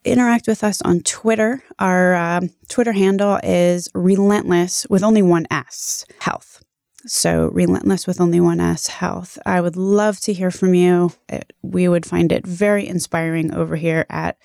interact 0.05 0.47
with 0.47 0.63
us 0.63 0.81
on 0.83 1.01
Twitter. 1.01 1.61
Our 1.79 2.15
uh, 2.15 2.41
Twitter 2.69 2.93
handle 2.93 3.41
is 3.43 3.89
relentless 3.93 4.87
with 4.89 5.03
only 5.03 5.21
one 5.21 5.47
S, 5.51 6.05
health. 6.21 6.63
So, 7.05 7.49
relentless 7.49 8.07
with 8.07 8.21
only 8.21 8.39
one 8.39 8.61
S, 8.61 8.87
health. 8.87 9.37
I 9.45 9.59
would 9.59 9.75
love 9.75 10.21
to 10.21 10.31
hear 10.31 10.49
from 10.49 10.73
you. 10.73 11.11
It, 11.27 11.51
we 11.61 11.89
would 11.89 12.05
find 12.05 12.31
it 12.31 12.47
very 12.47 12.87
inspiring 12.87 13.53
over 13.53 13.75
here 13.75 14.05
at 14.09 14.37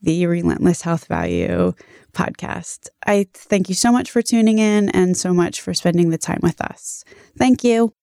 the 0.00 0.26
Relentless 0.26 0.82
Health 0.82 1.06
Value 1.06 1.74
podcast. 2.12 2.88
I 3.06 3.26
thank 3.34 3.68
you 3.68 3.74
so 3.74 3.92
much 3.92 4.10
for 4.10 4.22
tuning 4.22 4.58
in 4.58 4.88
and 4.90 5.16
so 5.16 5.32
much 5.32 5.60
for 5.60 5.74
spending 5.74 6.10
the 6.10 6.18
time 6.18 6.40
with 6.42 6.60
us. 6.60 7.04
Thank 7.36 7.64
you. 7.64 7.97